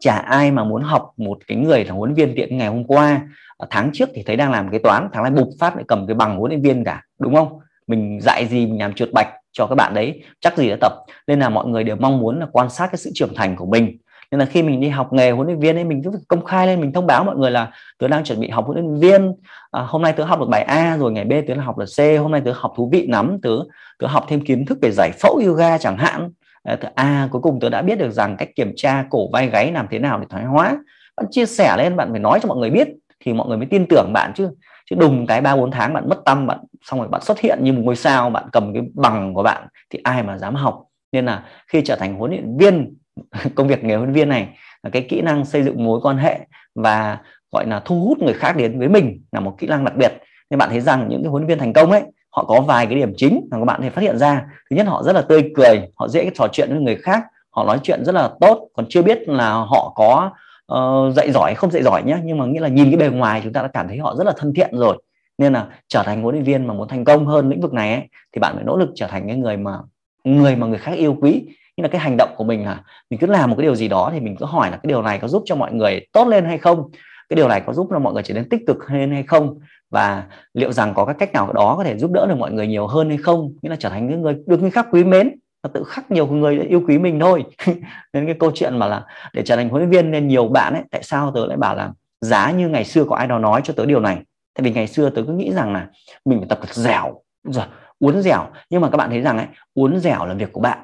Chả 0.01 0.17
ai 0.17 0.51
mà 0.51 0.65
muốn 0.65 0.83
học 0.83 1.13
một 1.17 1.39
cái 1.47 1.59
người 1.59 1.85
là 1.85 1.95
huấn 1.95 2.15
viên 2.15 2.35
tiện 2.37 2.59
ngày 2.59 2.69
hôm 2.69 2.85
qua 2.85 3.21
à, 3.59 3.67
tháng 3.71 3.91
trước 3.93 4.09
thì 4.15 4.23
thấy 4.27 4.37
đang 4.37 4.51
làm 4.51 4.71
cái 4.71 4.81
toán, 4.81 5.09
tháng 5.13 5.23
nay 5.23 5.33
bục 5.33 5.49
phát 5.61 5.77
lại 5.77 5.85
cầm 5.89 6.07
cái 6.07 6.15
bằng 6.15 6.37
huấn 6.39 6.51
luyện 6.51 6.63
viên 6.63 6.85
cả, 6.85 7.03
đúng 7.19 7.35
không? 7.35 7.59
Mình 7.87 8.19
dạy 8.21 8.47
gì, 8.47 8.67
mình 8.67 8.81
làm 8.81 8.93
trượt 8.93 9.13
bạch 9.13 9.29
cho 9.53 9.67
các 9.67 9.75
bạn 9.75 9.95
đấy, 9.95 10.23
chắc 10.41 10.57
gì 10.57 10.71
đã 10.71 10.77
tập. 10.81 10.93
Nên 11.27 11.41
là 11.41 11.49
mọi 11.49 11.67
người 11.67 11.85
đều 11.85 11.97
mong 11.97 12.19
muốn 12.19 12.41
là 12.41 12.47
quan 12.53 12.71
sát 12.71 12.87
cái 12.87 12.99
sự 12.99 13.11
trưởng 13.15 13.35
thành 13.35 13.57
của 13.57 13.67
mình 13.67 13.97
nên 14.31 14.39
là 14.39 14.45
khi 14.45 14.63
mình 14.63 14.81
đi 14.81 14.89
học 14.89 15.13
nghề 15.13 15.31
huấn 15.31 15.47
luyện 15.47 15.59
viên 15.59 15.77
ấy 15.77 15.85
mình 15.85 16.03
cứ 16.05 16.11
công 16.29 16.45
khai 16.45 16.67
lên 16.67 16.81
mình 16.81 16.93
thông 16.93 17.07
báo 17.07 17.25
mọi 17.25 17.37
người 17.37 17.51
là 17.51 17.71
tớ 17.99 18.09
đang 18.09 18.25
chuẩn 18.25 18.41
bị 18.41 18.49
học 18.49 18.67
huấn 18.67 18.79
luyện 18.79 19.01
viên. 19.01 19.35
À, 19.71 19.83
hôm 19.83 20.03
nay 20.03 20.13
tớ 20.13 20.25
học 20.25 20.41
được 20.41 20.49
bài 20.49 20.63
A 20.63 20.97
rồi 20.97 21.13
ngày 21.13 21.25
B 21.25 21.33
tớ 21.49 21.55
học 21.55 21.79
được 21.79 21.87
C. 21.97 22.21
Hôm 22.21 22.33
nay 22.33 22.43
tớ 22.45 22.53
học 22.55 22.73
thú 22.77 22.89
vị 22.93 23.07
lắm. 23.07 23.39
Tớ 23.43 23.51
tớ 23.99 24.07
học 24.07 24.25
thêm 24.29 24.41
kiến 24.41 24.67
thức 24.67 24.79
về 24.83 24.91
giải 24.91 25.11
phẫu 25.23 25.41
yoga 25.47 25.79
chẳng 25.79 25.99
hạn. 25.99 26.31
À, 26.63 26.79
à 26.95 27.29
cuối 27.33 27.43
cùng 27.43 27.61
tớ 27.61 27.69
đã 27.69 27.83
biết 27.83 27.99
được 27.99 28.11
rằng 28.11 28.37
cách 28.37 28.49
kiểm 28.57 28.73
tra 28.77 29.05
cổ 29.11 29.31
vai 29.33 29.49
gáy 29.49 29.73
làm 29.73 29.87
thế 29.91 29.99
nào 29.99 30.19
để 30.19 30.27
thoái 30.31 30.45
hóa. 30.45 30.77
Bạn 31.17 31.27
chia 31.31 31.47
sẻ 31.47 31.77
lên 31.79 31.97
bạn 31.97 32.11
phải 32.11 32.21
nói 32.21 32.41
cho 32.43 32.49
mọi 32.49 32.59
người 32.59 32.71
biết 32.71 32.89
thì 33.25 33.33
mọi 33.33 33.49
người 33.49 33.57
mới 33.57 33.67
tin 33.67 33.87
tưởng 33.89 34.13
bạn 34.13 34.33
chứ. 34.35 34.51
Chứ 34.91 34.97
đùng 34.97 35.27
cái 35.27 35.41
ba 35.41 35.57
bốn 35.57 35.71
tháng 35.71 35.95
bạn 35.95 36.09
mất 36.09 36.17
tâm 36.25 36.47
bạn 36.47 36.59
xong 36.83 36.99
rồi 36.99 37.09
bạn 37.09 37.21
xuất 37.21 37.41
hiện 37.41 37.59
như 37.63 37.73
một 37.73 37.83
ngôi 37.85 37.97
sao 37.97 38.31
bạn 38.31 38.45
cầm 38.53 38.75
cái 38.75 38.83
bằng 38.95 39.35
của 39.35 39.43
bạn 39.43 39.67
thì 39.91 39.99
ai 40.05 40.23
mà 40.23 40.39
dám 40.39 40.55
học. 40.55 40.83
Nên 41.13 41.27
là 41.27 41.45
khi 41.69 41.83
trở 41.85 41.97
thành 41.97 42.15
huấn 42.15 42.31
luyện 42.31 42.57
viên 42.57 42.97
công 43.55 43.69
việc 43.69 43.85
nghề 43.85 43.97
huấn 43.97 44.13
viên 44.13 44.29
này 44.29 44.49
là 44.83 44.91
cái 44.91 45.07
kỹ 45.09 45.21
năng 45.21 45.45
xây 45.45 45.63
dựng 45.63 45.85
mối 45.85 46.01
quan 46.03 46.19
hệ 46.19 46.39
và 46.75 47.19
gọi 47.53 47.67
là 47.67 47.81
thu 47.85 48.01
hút 48.01 48.19
người 48.19 48.35
khác 48.35 48.57
đến 48.57 48.79
với 48.79 48.89
mình 48.89 49.21
là 49.33 49.41
một 49.41 49.55
kỹ 49.59 49.67
năng 49.67 49.85
đặc 49.85 49.97
biệt. 49.97 50.13
Nên 50.51 50.59
bạn 50.59 50.71
thấy 50.71 50.81
rằng 50.81 51.09
những 51.09 51.23
cái 51.23 51.31
huấn 51.31 51.47
viên 51.47 51.59
thành 51.59 51.73
công 51.73 51.91
ấy 51.91 52.03
họ 52.31 52.45
có 52.45 52.61
vài 52.61 52.87
cái 52.87 52.95
điểm 52.95 53.13
chính 53.17 53.49
mà 53.51 53.59
các 53.59 53.65
bạn 53.65 53.83
thể 53.83 53.91
phát 53.91 54.03
hiện 54.03 54.19
ra. 54.19 54.45
Thứ 54.71 54.77
nhất 54.77 54.87
họ 54.87 55.03
rất 55.03 55.13
là 55.13 55.23
tươi 55.23 55.51
cười 55.57 55.81
họ 55.97 56.09
dễ 56.09 56.31
trò 56.35 56.49
chuyện 56.53 56.69
với 56.71 56.81
người 56.81 56.97
khác 56.97 57.25
họ 57.51 57.65
nói 57.65 57.81
chuyện 57.83 58.05
rất 58.05 58.15
là 58.15 58.31
tốt 58.41 58.69
còn 58.73 58.87
chưa 58.89 59.03
biết 59.03 59.29
là 59.29 59.53
họ 59.53 59.93
có 59.97 60.31
uh, 60.73 61.15
dạy 61.15 61.33
giỏi 61.33 61.55
không 61.55 61.71
dạy 61.71 61.83
giỏi 61.83 62.03
nhé 62.03 62.19
nhưng 62.25 62.39
mà 62.39 62.47
nghĩa 62.47 62.61
là 62.61 62.69
nhìn 62.69 62.91
cái 62.91 62.97
bề 62.97 63.17
ngoài 63.17 63.41
chúng 63.45 63.53
ta 63.53 63.63
đã 63.63 63.69
cảm 63.69 63.89
thấy 63.89 63.99
họ 63.99 64.15
rất 64.17 64.25
là 64.27 64.33
thân 64.37 64.55
thiện 64.55 64.71
rồi. 64.73 65.03
Nên 65.39 65.53
là 65.53 65.67
trở 65.89 66.03
thành 66.03 66.23
huấn 66.23 66.35
luyện 66.35 66.45
viên 66.45 66.67
mà 66.67 66.75
muốn 66.75 66.89
thành 66.89 67.05
công 67.05 67.27
hơn 67.27 67.49
lĩnh 67.49 67.61
vực 67.61 67.73
này 67.73 67.93
ấy, 67.93 68.03
thì 68.33 68.41
bạn 68.41 68.55
phải 68.55 68.65
nỗ 68.65 68.77
lực 68.77 68.91
trở 68.95 69.07
thành 69.07 69.27
cái 69.27 69.37
người 69.37 69.57
mà 69.57 69.79
người 70.25 70.57
mà 70.57 70.67
người 70.67 70.79
khác 70.79 70.93
yêu 70.93 71.17
quý 71.21 71.47
như 71.77 71.83
là 71.83 71.89
cái 71.89 72.01
hành 72.01 72.17
động 72.17 72.31
của 72.37 72.45
mình 72.45 72.65
là 72.65 72.83
mình 73.11 73.21
cứ 73.21 73.27
làm 73.27 73.51
một 73.51 73.57
cái 73.57 73.63
điều 73.63 73.75
gì 73.75 73.89
đó 73.89 74.11
thì 74.13 74.21
mình 74.21 74.37
cứ 74.39 74.47
hỏi 74.47 74.71
là 74.71 74.77
cái 74.77 74.89
điều 74.89 75.03
này 75.03 75.19
có 75.19 75.29
giúp 75.29 75.43
cho 75.47 75.57
mọi 75.57 75.73
người 75.73 76.07
tốt 76.13 76.29
lên 76.29 76.45
hay 76.45 76.59
không? 76.59 76.91
Cái 77.29 77.37
điều 77.37 77.49
này 77.49 77.63
có 77.67 77.73
giúp 77.73 77.89
cho 77.91 77.99
mọi 77.99 78.13
người 78.13 78.23
trở 78.23 78.35
nên 78.35 78.49
tích 78.49 78.61
cực 78.67 78.87
hơn 78.89 79.11
hay 79.11 79.23
không? 79.23 79.59
Và 79.91 80.25
liệu 80.55 80.73
rằng 80.73 80.95
có 80.95 81.05
các 81.05 81.17
cách 81.19 81.33
nào 81.33 81.53
đó 81.53 81.75
có 81.79 81.85
thể 81.85 81.99
giúp 81.99 82.11
đỡ 82.13 82.27
được 82.27 82.39
mọi 82.39 82.53
người 82.53 82.67
nhiều 82.67 82.87
hơn 82.87 83.09
hay 83.09 83.19
không? 83.19 83.53
Nghĩa 83.63 83.71
là 83.71 83.77
trở 83.79 83.89
thành 83.89 84.11
những 84.11 84.23
người 84.23 84.37
được 84.47 84.61
người 84.61 84.71
khác 84.71 84.87
quý 84.91 85.05
mến 85.05 85.31
và 85.63 85.71
tự 85.75 85.85
khắc 85.85 86.11
nhiều 86.11 86.27
người 86.27 86.59
yêu 86.59 86.83
quý 86.89 86.99
mình 86.99 87.21
thôi. 87.21 87.45
Nên 88.13 88.27
cái 88.27 88.37
câu 88.41 88.51
chuyện 88.55 88.79
mà 88.79 88.87
là 88.87 89.05
để 89.33 89.43
trở 89.45 89.57
thành 89.57 89.69
huấn 89.69 89.83
luyện 89.83 89.91
viên 89.91 90.11
nên 90.11 90.29
nhiều 90.29 90.49
bạn 90.49 90.73
ấy, 90.73 90.83
tại 90.91 91.03
sao 91.03 91.33
tớ 91.35 91.47
lại 91.47 91.57
bảo 91.57 91.77
là 91.77 91.93
giá 92.21 92.51
như 92.51 92.69
ngày 92.69 92.85
xưa 92.85 93.05
có 93.05 93.17
ai 93.17 93.27
đó 93.27 93.39
nói 93.39 93.61
cho 93.65 93.75
tớ 93.77 93.87
điều 93.87 94.01
này? 94.01 94.19
Tại 94.55 94.65
vì 94.65 94.71
ngày 94.71 94.87
xưa 94.87 95.11
tớ 95.11 95.23
cứ 95.27 95.33
nghĩ 95.33 95.53
rằng 95.53 95.73
là 95.73 95.87
mình 96.25 96.39
phải 96.39 96.49
tập 96.49 96.59
thật 96.63 96.75
dẻo, 96.75 97.21
rồi 97.45 97.65
uốn 97.99 98.23
dẻo. 98.23 98.47
Nhưng 98.71 98.81
mà 98.81 98.91
các 98.91 98.97
bạn 98.97 99.11
thấy 99.11 99.21
rằng 99.21 99.39
ấy, 99.39 99.47
uốn 99.75 99.99
dẻo 99.99 100.27
là 100.27 100.35
việc 100.35 100.53
của 100.53 100.61
bạn 100.61 100.79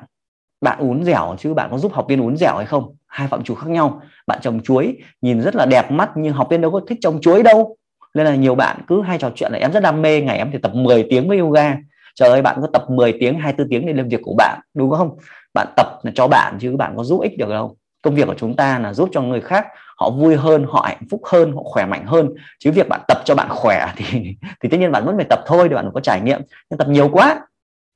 bạn 0.62 0.78
uốn 0.78 1.04
dẻo 1.04 1.34
chứ 1.38 1.54
bạn 1.54 1.68
có 1.70 1.78
giúp 1.78 1.92
học 1.92 2.06
viên 2.08 2.20
uốn 2.20 2.36
dẻo 2.36 2.56
hay 2.56 2.66
không? 2.66 2.94
Hai 3.06 3.28
phạm 3.28 3.44
trù 3.44 3.54
khác 3.54 3.70
nhau. 3.70 4.02
Bạn 4.26 4.38
trồng 4.42 4.60
chuối, 4.60 4.96
nhìn 5.22 5.40
rất 5.40 5.56
là 5.56 5.66
đẹp 5.66 5.90
mắt 5.90 6.10
nhưng 6.16 6.32
học 6.32 6.46
viên 6.50 6.60
đâu 6.60 6.70
có 6.70 6.80
thích 6.88 6.98
trồng 7.00 7.20
chuối 7.20 7.42
đâu. 7.42 7.76
Nên 8.14 8.26
là 8.26 8.34
nhiều 8.34 8.54
bạn 8.54 8.80
cứ 8.88 9.02
hay 9.02 9.18
trò 9.18 9.30
chuyện 9.34 9.52
là 9.52 9.58
em 9.58 9.72
rất 9.72 9.80
đam 9.80 10.02
mê, 10.02 10.20
ngày 10.20 10.38
em 10.38 10.50
thì 10.52 10.58
tập 10.58 10.74
10 10.74 11.06
tiếng 11.10 11.28
với 11.28 11.38
yoga. 11.38 11.76
Trời 12.14 12.28
ơi, 12.28 12.42
bạn 12.42 12.58
có 12.60 12.66
tập 12.72 12.84
10 12.90 13.12
tiếng 13.20 13.38
24 13.38 13.70
tiếng 13.70 13.86
để 13.86 13.92
làm 13.92 14.08
việc 14.08 14.20
của 14.22 14.34
bạn, 14.38 14.60
đúng 14.74 14.90
không? 14.90 15.16
Bạn 15.54 15.66
tập 15.76 15.86
là 16.02 16.12
cho 16.14 16.28
bạn 16.28 16.58
chứ 16.60 16.76
bạn 16.76 16.96
có 16.96 17.04
giúp 17.04 17.20
ích 17.20 17.38
được 17.38 17.48
đâu. 17.48 17.76
Công 18.02 18.14
việc 18.14 18.26
của 18.26 18.34
chúng 18.38 18.56
ta 18.56 18.78
là 18.78 18.92
giúp 18.92 19.08
cho 19.12 19.22
người 19.22 19.40
khác 19.40 19.66
họ 19.96 20.10
vui 20.10 20.36
hơn, 20.36 20.66
họ 20.68 20.84
hạnh 20.88 21.02
phúc 21.10 21.20
hơn, 21.24 21.52
họ 21.52 21.62
khỏe 21.64 21.86
mạnh 21.86 22.06
hơn. 22.06 22.28
Chứ 22.58 22.72
việc 22.72 22.88
bạn 22.88 23.00
tập 23.08 23.18
cho 23.24 23.34
bạn 23.34 23.48
khỏe 23.50 23.92
thì 23.96 24.36
thì 24.60 24.68
tất 24.68 24.76
nhiên 24.80 24.92
bạn 24.92 25.04
vẫn 25.04 25.16
phải 25.16 25.26
tập 25.30 25.40
thôi 25.46 25.68
để 25.68 25.74
bạn 25.76 25.90
có 25.94 26.00
trải 26.00 26.20
nghiệm. 26.20 26.40
Nhưng 26.70 26.78
tập 26.78 26.88
nhiều 26.88 27.08
quá, 27.12 27.40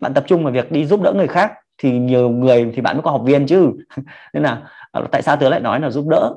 bạn 0.01 0.15
tập 0.15 0.25
trung 0.27 0.45
vào 0.45 0.53
việc 0.53 0.73
đi 0.73 0.87
giúp 0.87 1.03
đỡ 1.03 1.13
người 1.13 1.29
khác 1.29 1.53
thì 1.79 1.99
nhiều 1.99 2.31
người 2.31 2.73
thì 2.75 2.83
bạn 2.83 2.97
mới 2.97 3.03
có 3.03 3.11
học 3.11 3.23
viên 3.25 3.47
chứ. 3.47 3.73
Nên 4.33 4.43
là 4.43 4.63
à, 4.93 5.03
tại 5.13 5.23
sao 5.23 5.37
tớ 5.37 5.49
lại 5.49 5.61
nói 5.61 5.81
là 5.81 5.91
giúp 5.91 6.09
đỡ? 6.09 6.35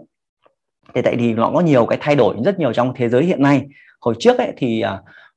Thì 0.93 1.01
tại 1.01 1.15
vì 1.15 1.34
nó 1.34 1.51
có 1.53 1.60
nhiều 1.60 1.86
cái 1.86 1.98
thay 2.01 2.15
đổi 2.15 2.36
rất 2.46 2.60
nhiều 2.60 2.74
trong 2.74 2.93
thế 2.96 3.10
giới 3.10 3.24
hiện 3.24 3.43
nay. 3.43 3.65
Hồi 4.01 4.15
trước 4.19 4.38
ấy 4.38 4.53
thì 4.58 4.84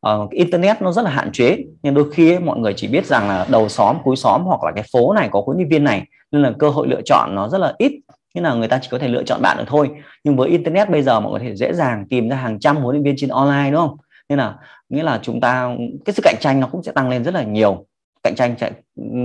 uh, 0.07 0.31
internet 0.31 0.83
nó 0.83 0.93
rất 0.93 1.03
là 1.03 1.11
hạn 1.11 1.33
chế 1.33 1.57
nhưng 1.83 1.95
đôi 1.95 2.13
khi 2.13 2.33
ấy, 2.33 2.41
mọi 2.41 2.59
người 2.59 2.73
chỉ 2.77 2.89
biết 2.89 3.07
rằng 3.07 3.29
là 3.29 3.47
đầu 3.51 3.69
xóm 3.69 3.97
cuối 4.05 4.17
xóm 4.17 4.43
hoặc 4.45 4.65
là 4.65 4.73
cái 4.75 4.85
phố 4.93 5.13
này 5.13 5.29
có 5.33 5.43
huấn 5.47 5.57
luyện 5.57 5.69
viên 5.69 5.85
này 5.85 6.07
nên 6.33 6.43
là 6.43 6.53
cơ 6.59 6.69
hội 6.69 6.89
lựa 6.89 7.03
chọn 7.05 7.35
nó 7.35 7.49
rất 7.49 7.59
là 7.59 7.75
ít. 7.79 7.93
Như 8.35 8.43
là 8.43 8.55
người 8.55 8.69
ta 8.69 8.79
chỉ 8.83 8.89
có 8.91 8.99
thể 8.99 9.09
lựa 9.09 9.23
chọn 9.23 9.43
bạn 9.43 9.57
được 9.57 9.65
thôi. 9.67 9.91
Nhưng 10.25 10.37
với 10.37 10.49
internet 10.49 10.91
bây 10.91 11.03
giờ 11.03 11.21
mọi 11.21 11.33
người 11.33 11.41
có 11.41 11.45
thể 11.45 11.57
dễ 11.57 11.73
dàng 11.73 12.07
tìm 12.09 12.29
ra 12.29 12.37
hàng 12.37 12.61
trăm 12.61 12.77
huấn 12.77 12.97
luyện 12.97 13.05
viên 13.05 13.15
trên 13.19 13.31
online 13.31 13.71
đúng 13.71 13.81
không? 13.81 13.97
Nên 14.29 14.39
là 14.39 14.55
nghĩa 14.89 15.03
là 15.03 15.19
chúng 15.23 15.41
ta 15.41 15.77
cái 16.05 16.15
sự 16.15 16.23
cạnh 16.25 16.37
tranh 16.41 16.61
nó 16.61 16.67
cũng 16.67 16.83
sẽ 16.83 16.93
tăng 16.93 17.09
lên 17.09 17.25
rất 17.25 17.35
là 17.35 17.43
nhiều 17.43 17.87
cạnh 18.23 18.35
tranh 18.35 18.57
chạy 18.57 18.73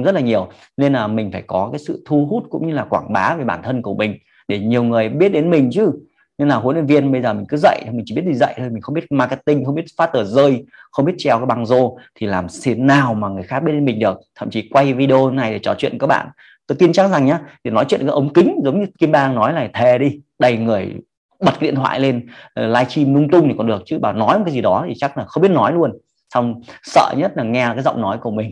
rất 0.03 0.15
là 0.15 0.21
nhiều. 0.21 0.47
Nên 0.77 0.93
là 0.93 1.07
mình 1.07 1.31
phải 1.31 1.41
có 1.41 1.69
cái 1.71 1.79
sự 1.79 2.03
thu 2.05 2.27
hút 2.29 2.43
cũng 2.49 2.67
như 2.67 2.73
là 2.73 2.83
quảng 2.83 3.13
bá 3.13 3.35
về 3.37 3.43
bản 3.43 3.61
thân 3.63 3.81
của 3.81 3.95
mình 3.95 4.17
để 4.47 4.59
nhiều 4.59 4.83
người 4.83 5.09
biết 5.09 5.29
đến 5.29 5.49
mình 5.49 5.69
chứ. 5.73 5.91
Nên 6.37 6.47
là 6.47 6.55
huấn 6.55 6.75
luyện 6.75 6.85
viên 6.85 7.11
bây 7.11 7.21
giờ 7.21 7.33
mình 7.33 7.45
cứ 7.49 7.57
dạy 7.57 7.85
mình 7.91 8.03
chỉ 8.05 8.15
biết 8.15 8.21
đi 8.25 8.33
dạy 8.33 8.53
thôi, 8.57 8.69
mình 8.69 8.81
không 8.81 8.95
biết 8.95 9.11
marketing, 9.11 9.65
không 9.65 9.75
biết 9.75 9.85
phát 9.97 10.09
tờ 10.13 10.23
rơi, 10.23 10.65
không 10.91 11.05
biết 11.05 11.13
treo 11.17 11.37
cái 11.37 11.45
băng 11.45 11.65
rô 11.65 11.97
thì 12.15 12.27
làm 12.27 12.47
thế 12.63 12.75
nào 12.75 13.13
mà 13.13 13.29
người 13.29 13.43
khác 13.43 13.59
biết 13.59 13.71
đến 13.71 13.85
mình 13.85 13.99
được. 13.99 14.19
Thậm 14.35 14.49
chí 14.49 14.69
quay 14.69 14.93
video 14.93 15.31
này 15.31 15.51
để 15.51 15.59
trò 15.59 15.75
chuyện 15.77 15.91
với 15.91 15.99
các 15.99 16.07
bạn. 16.07 16.27
Tôi 16.67 16.75
tin 16.79 16.93
chắc 16.93 17.11
rằng 17.11 17.25
nhá, 17.25 17.39
để 17.63 17.71
nói 17.71 17.85
chuyện 17.87 18.01
với 18.05 18.09
ống 18.09 18.33
kính 18.33 18.59
giống 18.63 18.79
như 18.79 18.85
kim 18.99 19.11
bang 19.11 19.35
nói 19.35 19.53
là 19.53 19.69
thề 19.73 19.97
đi, 19.97 20.19
đầy 20.39 20.57
người 20.57 20.93
bật 21.39 21.51
cái 21.59 21.69
điện 21.69 21.75
thoại 21.75 21.99
lên 21.99 22.27
ờ, 22.53 22.67
livestream 22.67 23.13
lung 23.13 23.29
tung 23.29 23.47
thì 23.47 23.55
còn 23.57 23.67
được. 23.67 23.81
Chứ 23.85 23.99
bảo 23.99 24.13
nói 24.13 24.37
một 24.37 24.43
cái 24.45 24.53
gì 24.53 24.61
đó 24.61 24.85
thì 24.87 24.93
chắc 24.97 25.17
là 25.17 25.25
không 25.25 25.41
biết 25.41 25.51
nói 25.51 25.73
luôn. 25.73 25.97
Xong 26.33 26.61
sợ 26.83 27.13
nhất 27.17 27.31
là 27.35 27.43
nghe 27.43 27.71
cái 27.73 27.83
giọng 27.83 28.01
nói 28.01 28.17
của 28.21 28.31
mình. 28.31 28.51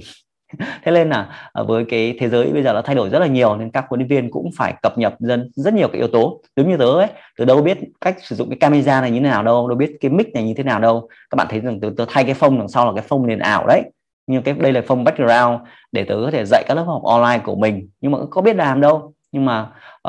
thế 0.83 0.91
nên 0.91 1.09
là 1.09 1.49
à, 1.53 1.63
với 1.63 1.85
cái 1.89 2.17
thế 2.19 2.29
giới 2.29 2.53
bây 2.53 2.63
giờ 2.63 2.73
nó 2.73 2.81
thay 2.81 2.95
đổi 2.95 3.09
rất 3.09 3.19
là 3.19 3.27
nhiều 3.27 3.57
nên 3.57 3.71
các 3.71 3.85
huấn 3.89 3.99
luyện 3.99 4.07
viên 4.07 4.31
cũng 4.31 4.49
phải 4.57 4.73
cập 4.81 4.97
nhật 4.97 5.13
dân 5.19 5.51
rất 5.55 5.73
nhiều 5.73 5.87
cái 5.87 5.97
yếu 5.97 6.07
tố. 6.07 6.41
Giống 6.55 6.69
như 6.69 6.77
tớ 6.77 6.85
ấy 6.85 7.07
tớ 7.37 7.45
đâu 7.45 7.61
biết 7.61 7.77
cách 8.01 8.15
sử 8.21 8.35
dụng 8.35 8.49
cái 8.49 8.57
camera 8.59 9.01
này 9.01 9.11
như 9.11 9.19
thế 9.19 9.29
nào 9.29 9.43
đâu 9.43 9.67
đâu 9.67 9.77
biết 9.77 9.97
cái 10.01 10.11
mic 10.11 10.33
này 10.33 10.43
như 10.43 10.53
thế 10.57 10.63
nào 10.63 10.79
đâu. 10.79 11.09
Các 11.29 11.35
bạn 11.35 11.47
thấy 11.49 11.59
rằng 11.59 11.79
tớ, 11.79 11.89
tớ 11.97 12.05
thay 12.09 12.23
cái 12.23 12.33
phông 12.33 12.59
đằng 12.59 12.67
sau 12.67 12.85
là 12.85 12.91
cái 12.95 13.03
phông 13.07 13.27
nền 13.27 13.39
ảo 13.39 13.67
đấy. 13.67 13.83
Nhưng 14.27 14.43
cái 14.43 14.53
đây 14.53 14.73
là 14.73 14.81
phông 14.87 15.03
background 15.03 15.61
để 15.91 16.03
tớ 16.03 16.15
có 16.25 16.31
thể 16.31 16.45
dạy 16.45 16.63
các 16.67 16.73
lớp 16.73 16.83
học 16.83 17.03
online 17.03 17.43
của 17.43 17.55
mình. 17.55 17.89
Nhưng 18.01 18.11
mà 18.11 18.17
có 18.29 18.41
biết 18.41 18.55
làm 18.55 18.81
đâu. 18.81 19.13
Nhưng 19.31 19.45
mà 19.45 19.61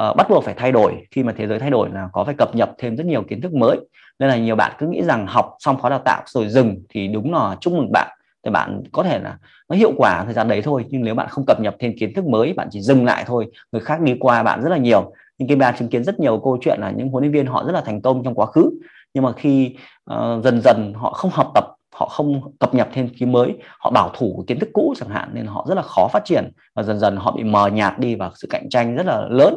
uh, 0.08 0.16
bắt 0.16 0.30
buộc 0.30 0.44
phải 0.44 0.54
thay 0.54 0.72
đổi. 0.72 1.06
Khi 1.10 1.22
mà 1.22 1.32
thế 1.36 1.46
giới 1.46 1.58
thay 1.58 1.70
đổi 1.70 1.88
là 1.92 2.08
có 2.12 2.24
phải 2.24 2.34
cập 2.38 2.54
nhật 2.54 2.70
thêm 2.78 2.96
rất 2.96 3.06
nhiều 3.06 3.22
kiến 3.22 3.40
thức 3.40 3.54
mới. 3.54 3.78
Nên 4.18 4.28
là 4.28 4.36
nhiều 4.36 4.56
bạn 4.56 4.72
cứ 4.78 4.86
nghĩ 4.86 5.02
rằng 5.02 5.26
học 5.26 5.56
xong 5.58 5.78
khóa 5.78 5.90
đào 5.90 5.98
tạo 6.04 6.22
rồi 6.26 6.48
dừng 6.48 6.76
thì 6.88 7.08
đúng 7.08 7.32
là 7.32 7.56
chúc 7.60 7.72
mừng 7.72 7.92
bạn 7.92 8.15
thì 8.46 8.52
bạn 8.52 8.82
có 8.92 9.02
thể 9.02 9.18
là 9.18 9.38
nó 9.68 9.76
hiệu 9.76 9.92
quả 9.96 10.22
thời 10.24 10.34
gian 10.34 10.48
đấy 10.48 10.62
thôi 10.62 10.84
nhưng 10.88 11.02
nếu 11.04 11.14
bạn 11.14 11.28
không 11.28 11.44
cập 11.46 11.60
nhật 11.60 11.76
thêm 11.78 11.92
kiến 11.98 12.14
thức 12.14 12.26
mới 12.26 12.52
bạn 12.52 12.68
chỉ 12.70 12.80
dừng 12.80 13.04
lại 13.04 13.24
thôi 13.26 13.46
người 13.72 13.80
khác 13.80 14.00
đi 14.00 14.16
qua 14.20 14.42
bạn 14.42 14.62
rất 14.62 14.70
là 14.70 14.76
nhiều. 14.76 15.12
Nhưng 15.38 15.48
kim 15.48 15.58
ba 15.58 15.72
chứng 15.72 15.88
kiến 15.88 16.04
rất 16.04 16.20
nhiều 16.20 16.40
câu 16.44 16.58
chuyện 16.60 16.80
là 16.80 16.90
những 16.90 17.08
huấn 17.08 17.22
luyện 17.24 17.32
viên 17.32 17.46
họ 17.46 17.64
rất 17.64 17.72
là 17.72 17.80
thành 17.80 18.02
công 18.02 18.24
trong 18.24 18.34
quá 18.34 18.46
khứ 18.46 18.70
nhưng 19.14 19.24
mà 19.24 19.32
khi 19.32 19.76
uh, 20.12 20.44
dần 20.44 20.60
dần 20.60 20.94
họ 20.94 21.12
không 21.12 21.30
học 21.30 21.50
tập 21.54 21.64
họ 21.94 22.08
không 22.08 22.52
cập 22.58 22.74
nhật 22.74 22.88
thêm 22.92 23.08
kiến 23.08 23.32
mới 23.32 23.54
họ 23.78 23.90
bảo 23.90 24.10
thủ 24.14 24.44
kiến 24.46 24.58
thức 24.58 24.68
cũ 24.72 24.94
chẳng 24.98 25.08
hạn 25.08 25.30
nên 25.32 25.46
họ 25.46 25.66
rất 25.68 25.74
là 25.74 25.82
khó 25.82 26.08
phát 26.12 26.24
triển 26.24 26.50
và 26.74 26.82
dần 26.82 26.98
dần 26.98 27.16
họ 27.16 27.32
bị 27.36 27.44
mờ 27.44 27.66
nhạt 27.66 27.98
đi 27.98 28.14
và 28.14 28.30
sự 28.34 28.48
cạnh 28.50 28.68
tranh 28.68 28.96
rất 28.96 29.06
là 29.06 29.26
lớn. 29.30 29.54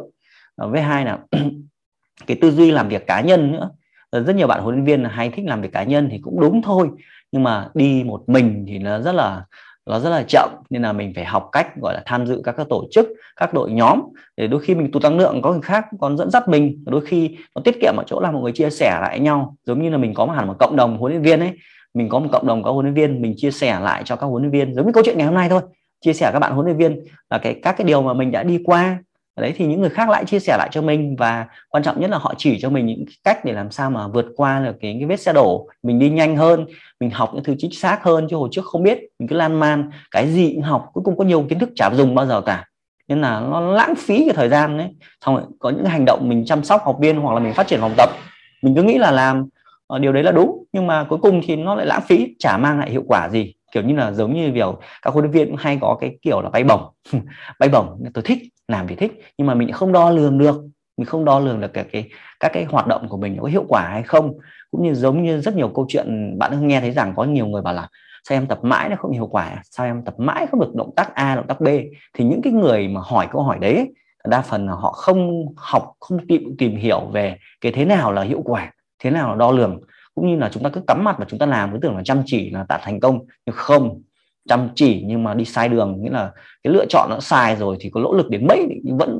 Ờ, 0.56 0.68
với 0.68 0.80
hai 0.82 1.04
là 1.04 1.18
cái 2.26 2.36
tư 2.40 2.50
duy 2.50 2.70
làm 2.70 2.88
việc 2.88 3.06
cá 3.06 3.20
nhân 3.20 3.52
nữa. 3.52 3.70
Ờ, 4.10 4.22
rất 4.22 4.36
nhiều 4.36 4.46
bạn 4.46 4.60
huấn 4.60 4.74
luyện 4.74 4.84
viên 4.84 5.04
hay 5.04 5.30
thích 5.30 5.44
làm 5.48 5.62
việc 5.62 5.72
cá 5.72 5.82
nhân 5.82 6.08
thì 6.10 6.18
cũng 6.22 6.40
đúng 6.40 6.62
thôi 6.62 6.88
nhưng 7.32 7.42
mà 7.42 7.68
đi 7.74 8.04
một 8.04 8.22
mình 8.26 8.64
thì 8.68 8.78
nó 8.78 9.00
rất 9.00 9.12
là, 9.12 9.44
nó 9.86 10.00
rất 10.00 10.10
là 10.10 10.24
chậm, 10.28 10.50
nên 10.70 10.82
là 10.82 10.92
mình 10.92 11.12
phải 11.14 11.24
học 11.24 11.48
cách, 11.52 11.66
gọi 11.80 11.94
là, 11.94 12.02
tham 12.06 12.26
dự 12.26 12.40
các 12.44 12.54
các 12.56 12.66
tổ 12.68 12.84
chức, 12.90 13.08
các 13.36 13.54
đội 13.54 13.70
nhóm, 13.70 14.00
để 14.36 14.46
đôi 14.46 14.60
khi 14.60 14.74
mình 14.74 14.92
tụt 14.92 15.02
tăng 15.02 15.18
lượng, 15.18 15.42
có 15.42 15.52
người 15.52 15.62
khác 15.62 15.84
còn 16.00 16.16
dẫn 16.16 16.30
dắt 16.30 16.48
mình. 16.48 16.84
Đôi 16.86 17.06
khi 17.06 17.36
nó 17.56 17.62
tiết 17.64 17.80
kiệm 17.80 17.94
ở 17.96 18.04
chỗ 18.06 18.20
là 18.20 18.30
mọi 18.30 18.42
người 18.42 18.52
chia 18.52 18.70
sẻ 18.70 18.98
lại 19.00 19.20
nhau. 19.20 19.56
Giống 19.66 19.82
như 19.82 19.90
là 19.90 19.98
mình 19.98 20.14
có 20.14 20.26
một 20.26 20.32
hẳn 20.32 20.46
một 20.46 20.56
cộng 20.58 20.76
đồng 20.76 20.98
huấn 20.98 21.12
luyện 21.12 21.22
viên 21.22 21.40
ấy. 21.40 21.52
Mình 21.94 22.08
có 22.08 22.18
một 22.18 22.28
cộng 22.32 22.46
đồng 22.46 22.62
có 22.62 22.72
huấn 22.72 22.86
luyện 22.86 22.94
viên, 22.94 23.22
mình 23.22 23.34
chia 23.36 23.50
sẻ 23.50 23.80
lại 23.80 24.02
cho 24.04 24.16
các 24.16 24.26
huấn 24.26 24.42
luyện 24.42 24.52
viên. 24.52 24.74
Giống 24.74 24.86
như 24.86 24.92
câu 24.92 25.02
chuyện 25.06 25.18
ngày 25.18 25.26
hôm 25.26 25.34
nay 25.34 25.48
thôi. 25.48 25.60
Chia 26.00 26.12
sẻ 26.12 26.30
các 26.32 26.38
bạn 26.38 26.52
huấn 26.52 26.66
luyện 26.66 26.76
viên 26.76 27.04
là 27.30 27.38
cái, 27.38 27.60
các 27.62 27.74
cái 27.78 27.84
điều 27.84 28.02
mà 28.02 28.14
mình 28.14 28.30
đã 28.30 28.42
đi 28.42 28.58
qua 28.64 28.98
đấy 29.40 29.52
thì 29.56 29.66
những 29.66 29.80
người 29.80 29.90
khác 29.90 30.08
lại 30.08 30.24
chia 30.24 30.38
sẻ 30.38 30.56
lại 30.58 30.68
cho 30.72 30.82
mình 30.82 31.16
và 31.16 31.46
quan 31.68 31.82
trọng 31.82 32.00
nhất 32.00 32.10
là 32.10 32.18
họ 32.18 32.34
chỉ 32.38 32.58
cho 32.60 32.70
mình 32.70 32.86
những 32.86 33.04
cách 33.24 33.44
để 33.44 33.52
làm 33.52 33.70
sao 33.70 33.90
mà 33.90 34.08
vượt 34.08 34.26
qua 34.36 34.60
được 34.60 34.76
cái, 34.80 34.96
cái 34.98 35.08
vết 35.08 35.20
xe 35.20 35.32
đổ. 35.32 35.68
Mình 35.82 35.98
đi 35.98 36.10
nhanh 36.10 36.36
hơn 36.36 36.66
mình 37.00 37.10
học 37.10 37.30
những 37.34 37.44
thứ 37.44 37.54
chính 37.58 37.72
xác 37.72 38.02
hơn 38.02 38.26
chứ 38.30 38.36
hồi 38.36 38.48
trước 38.52 38.64
không 38.64 38.82
biết. 38.82 38.98
Mình 39.18 39.28
cứ 39.28 39.36
lan 39.36 39.60
man 39.60 39.90
cái 40.10 40.28
gì 40.28 40.52
cũng 40.54 40.62
học 40.62 40.90
cuối 40.92 41.04
cùng 41.04 41.18
có 41.18 41.24
nhiều 41.24 41.46
kiến 41.48 41.58
thức 41.58 41.70
chả 41.76 41.90
dùng 41.94 42.14
bao 42.14 42.26
giờ 42.26 42.40
cả. 42.40 42.64
Nên 43.08 43.20
là 43.20 43.40
nó 43.40 43.60
lãng 43.60 43.94
phí 43.94 44.24
cái 44.24 44.34
thời 44.34 44.48
gian 44.48 44.78
đấy 44.78 44.88
xong 45.24 45.36
rồi 45.36 45.44
có 45.58 45.70
những 45.70 45.84
hành 45.84 46.04
động 46.04 46.28
mình 46.28 46.44
chăm 46.44 46.64
sóc 46.64 46.82
học 46.84 46.96
viên 47.00 47.16
hoặc 47.16 47.34
là 47.34 47.40
mình 47.40 47.54
phát 47.54 47.66
triển 47.66 47.80
phòng 47.80 47.94
tập 47.96 48.10
mình 48.62 48.74
cứ 48.74 48.82
nghĩ 48.82 48.98
là 48.98 49.10
làm 49.10 49.46
uh, 49.94 50.00
điều 50.00 50.12
đấy 50.12 50.22
là 50.22 50.32
đúng. 50.32 50.64
Nhưng 50.72 50.86
mà 50.86 51.06
cuối 51.08 51.18
cùng 51.22 51.40
thì 51.44 51.56
nó 51.56 51.74
lại 51.74 51.86
lãng 51.86 52.02
phí 52.08 52.34
chả 52.38 52.56
mang 52.56 52.78
lại 52.78 52.90
hiệu 52.90 53.02
quả 53.06 53.28
gì. 53.28 53.54
Kiểu 53.72 53.82
như 53.82 53.94
là 53.96 54.12
giống 54.12 54.34
như 54.34 54.50
kiểu 54.54 54.78
các 55.02 55.14
huấn 55.14 55.24
luyện 55.24 55.32
viên 55.32 55.46
cũng 55.48 55.56
hay 55.56 55.78
có 55.80 55.96
cái 56.00 56.16
kiểu 56.22 56.40
là 56.40 56.50
bay 56.50 56.64
bổng. 56.64 56.82
Bay 57.58 57.68
bổng 57.68 58.02
tôi 58.14 58.24
thích 58.24 58.38
làm 58.70 58.86
thì 58.88 58.96
thích, 58.96 59.12
nhưng 59.38 59.46
mà 59.46 59.54
mình 59.54 59.72
không 59.72 59.92
đo 59.92 60.10
lường 60.10 60.38
được. 60.38 60.62
Mình 60.96 61.06
không 61.06 61.24
đo 61.24 61.38
lường 61.38 61.60
được 61.60 61.72
cái 61.72 61.84
cái, 61.92 62.08
các 62.40 62.50
cái 62.54 62.64
hoạt 62.64 62.86
động 62.86 63.08
của 63.08 63.16
mình 63.16 63.36
có 63.40 63.46
hiệu 63.46 63.64
quả 63.68 63.88
hay 63.88 64.02
không. 64.02 64.32
Cũng 64.70 64.82
như 64.82 64.94
giống 64.94 65.22
như 65.22 65.40
rất 65.40 65.56
nhiều 65.56 65.68
câu 65.74 65.86
chuyện, 65.88 66.38
bạn 66.38 66.68
nghe 66.68 66.80
thấy 66.80 66.90
rằng 66.90 67.12
có 67.16 67.24
nhiều 67.24 67.46
người 67.46 67.62
bảo 67.62 67.74
là, 67.74 67.88
sao 68.24 68.36
em 68.38 68.46
tập 68.46 68.58
mãi 68.62 68.88
nó 68.88 68.96
không 68.96 69.12
hiệu 69.12 69.26
quả? 69.26 69.62
Sao 69.70 69.86
em 69.86 70.02
tập 70.04 70.14
mãi 70.18 70.46
không 70.46 70.60
được 70.60 70.74
động 70.74 70.90
tác 70.96 71.14
A, 71.14 71.34
động 71.36 71.46
tác 71.46 71.60
B? 71.60 71.68
Thì 72.14 72.24
những 72.24 72.42
cái 72.42 72.52
người 72.52 72.88
mà 72.88 73.00
hỏi 73.04 73.28
câu 73.32 73.42
hỏi 73.42 73.58
đấy, 73.60 73.92
đa 74.24 74.42
phần 74.42 74.66
là 74.66 74.72
họ 74.72 74.92
không 74.92 75.46
học, 75.56 75.92
không 76.00 76.26
tìm 76.26 76.56
tìm 76.58 76.76
hiểu 76.76 77.00
về 77.12 77.36
cái 77.60 77.72
thế 77.72 77.84
nào 77.84 78.12
là 78.12 78.22
hiệu 78.22 78.42
quả, 78.44 78.72
thế 78.98 79.10
nào 79.10 79.28
là 79.28 79.34
đo 79.34 79.52
lường. 79.52 79.80
Cũng 80.14 80.26
như 80.30 80.36
là 80.36 80.48
chúng 80.52 80.62
ta 80.62 80.70
cứ 80.70 80.80
cắm 80.86 81.04
mặt 81.04 81.16
và 81.18 81.24
chúng 81.28 81.38
ta 81.38 81.46
làm, 81.46 81.72
cứ 81.72 81.78
tưởng 81.82 81.96
là 81.96 82.02
chăm 82.04 82.22
chỉ 82.26 82.50
là 82.50 82.64
đạt 82.68 82.80
thành 82.84 83.00
công. 83.00 83.18
Nhưng 83.46 83.56
không 83.56 84.02
chăm 84.50 84.68
chỉ 84.74 85.02
nhưng 85.06 85.24
mà 85.24 85.34
đi 85.34 85.44
sai 85.44 85.68
đường 85.68 86.02
nghĩa 86.02 86.10
là 86.10 86.32
cái 86.62 86.72
lựa 86.72 86.86
chọn 86.88 87.10
nó 87.10 87.20
sai 87.20 87.56
rồi 87.56 87.76
thì 87.80 87.90
có 87.90 88.00
nỗ 88.00 88.12
lực 88.12 88.30
đến 88.30 88.46
mấy 88.46 88.80
vẫn 88.98 89.18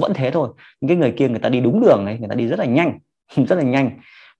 vẫn 0.00 0.12
thế 0.14 0.30
thôi. 0.30 0.48
Những 0.80 0.88
cái 0.88 0.96
người 0.96 1.14
kia 1.16 1.28
người 1.28 1.38
ta 1.38 1.48
đi 1.48 1.60
đúng 1.60 1.80
đường 1.80 2.04
này 2.04 2.18
người 2.18 2.28
ta 2.28 2.34
đi 2.34 2.46
rất 2.46 2.58
là 2.58 2.64
nhanh 2.64 2.98
rất 3.36 3.56
là 3.56 3.62
nhanh. 3.62 3.90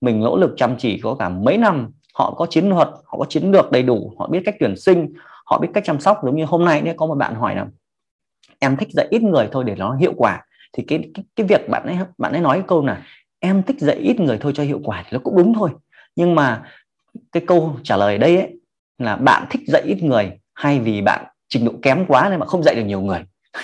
Mình 0.01 0.19
nỗ 0.19 0.37
lực 0.37 0.53
chăm 0.57 0.75
chỉ 0.77 0.99
có 1.03 1.15
cả 1.15 1.29
mấy 1.29 1.57
năm 1.57 1.91
họ 2.13 2.33
có 2.37 2.45
chiến 2.45 2.69
thuật 2.69 2.87
họ 2.87 3.17
có 3.17 3.25
chiến 3.29 3.51
lược 3.51 3.71
đầy 3.71 3.83
đủ 3.83 4.13
họ 4.19 4.27
biết 4.27 4.41
cách 4.45 4.55
tuyển 4.59 4.75
sinh 4.77 5.13
họ 5.45 5.59
biết 5.59 5.67
cách 5.73 5.83
chăm 5.85 5.99
sóc. 5.99 6.17
Giống 6.23 6.35
như 6.35 6.45
hôm 6.45 6.65
nay 6.65 6.81
nếu 6.81 6.93
có 6.97 7.05
một 7.05 7.15
bạn 7.15 7.35
hỏi 7.35 7.55
là 7.55 7.65
em 8.59 8.77
thích 8.77 8.89
dạy 8.91 9.07
ít 9.09 9.23
người 9.23 9.47
thôi 9.51 9.63
để 9.63 9.75
nó 9.75 9.95
hiệu 9.95 10.13
quả. 10.17 10.45
Thì 10.73 10.83
cái 10.87 10.99
cái, 11.13 11.25
cái 11.35 11.47
việc 11.47 11.69
bạn 11.69 11.85
ấy 11.85 11.97
bạn 12.17 12.31
ấy 12.31 12.41
nói 12.41 12.63
câu 12.67 12.85
là 12.85 13.03
em 13.39 13.63
thích 13.63 13.79
dạy 13.79 13.95
ít 13.95 14.19
người 14.19 14.37
thôi 14.41 14.51
cho 14.55 14.63
hiệu 14.63 14.79
quả 14.83 15.03
thì 15.03 15.09
nó 15.11 15.19
cũng 15.23 15.37
đúng 15.37 15.53
thôi. 15.53 15.69
Nhưng 16.15 16.35
mà 16.35 16.63
cái 17.31 17.43
câu 17.47 17.77
trả 17.83 17.97
lời 17.97 18.17
đây 18.17 18.37
ấy 18.37 18.59
là 18.97 19.15
bạn 19.15 19.45
thích 19.49 19.61
dạy 19.67 19.81
ít 19.81 20.03
người 20.03 20.31
hay 20.53 20.79
vì 20.79 21.01
bạn 21.01 21.25
trình 21.49 21.65
độ 21.65 21.71
kém 21.81 22.05
quá 22.07 22.29
nên 22.29 22.39
bạn 22.39 22.49
không 22.49 22.63
dạy 22.63 22.75
được 22.75 22.83
nhiều 22.83 23.01
người? 23.01 23.19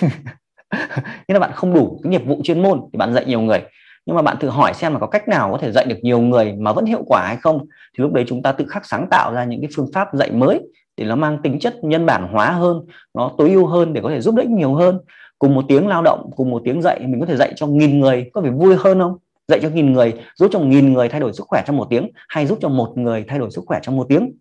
Nghĩa 1.28 1.34
là 1.34 1.38
bạn 1.38 1.50
không 1.54 1.74
đủ 1.74 2.00
cái 2.02 2.10
nghiệp 2.10 2.26
vụ 2.26 2.40
chuyên 2.44 2.62
môn 2.62 2.80
thì 2.92 2.96
bạn 2.96 3.14
dạy 3.14 3.24
nhiều 3.24 3.40
người. 3.40 3.62
Nhưng 4.06 4.16
mà 4.16 4.22
bạn 4.22 4.36
thử 4.40 4.48
hỏi 4.48 4.74
xem 4.74 4.92
là 4.92 4.98
có 4.98 5.06
cách 5.06 5.28
nào 5.28 5.52
có 5.52 5.58
thể 5.58 5.72
dạy 5.72 5.84
được 5.84 5.98
nhiều 6.02 6.20
người 6.20 6.52
mà 6.58 6.72
vẫn 6.72 6.84
hiệu 6.84 7.02
quả 7.06 7.24
hay 7.26 7.36
không? 7.36 7.58
Thì 7.98 8.02
lúc 8.02 8.12
đấy 8.12 8.24
chúng 8.28 8.42
ta 8.42 8.52
tự 8.52 8.66
khắc 8.68 8.86
sáng 8.86 9.06
tạo 9.10 9.34
ra 9.34 9.44
những 9.44 9.60
cái 9.60 9.70
phương 9.76 9.90
pháp 9.94 10.08
dạy 10.12 10.30
mới 10.30 10.60
để 10.96 11.04
nó 11.04 11.16
mang 11.16 11.38
tính 11.42 11.58
chất 11.58 11.74
nhân 11.84 12.06
bản 12.06 12.28
hóa 12.32 12.50
hơn, 12.50 12.80
nó 13.14 13.32
tối 13.38 13.50
ưu 13.50 13.66
hơn 13.66 13.92
để 13.92 14.00
có 14.00 14.10
thể 14.10 14.20
giúp 14.20 14.34
đỡ 14.34 14.42
nhiều 14.48 14.74
hơn. 14.74 14.98
Cùng 15.38 15.54
một 15.54 15.64
tiếng 15.68 15.88
lao 15.88 16.02
động, 16.02 16.30
cùng 16.36 16.50
một 16.50 16.62
tiếng 16.64 16.82
dạy, 16.82 17.00
mình 17.00 17.20
có 17.20 17.26
thể 17.26 17.36
dạy 17.36 17.52
cho 17.56 17.66
nghìn 17.66 18.00
người, 18.00 18.30
có 18.32 18.40
phải 18.40 18.50
vui 18.50 18.76
hơn 18.78 18.98
không? 18.98 19.16
Dạy 19.48 19.60
cho 19.62 19.68
nghìn 19.68 19.92
người, 19.92 20.12
giúp 20.36 20.48
cho 20.52 20.60
nghìn 20.60 20.92
người 20.92 21.08
thay 21.08 21.20
đổi 21.20 21.32
sức 21.32 21.44
khỏe 21.46 21.62
trong 21.66 21.76
một 21.76 21.86
tiếng, 21.90 22.10
hay 22.28 22.46
giúp 22.46 22.58
cho 22.60 22.68
một 22.68 22.92
người 22.96 23.24
thay 23.28 23.38
đổi 23.38 23.50
sức 23.50 23.62
khỏe 23.66 23.78
trong 23.82 23.96
một 23.96 24.06
tiếng? 24.08 24.32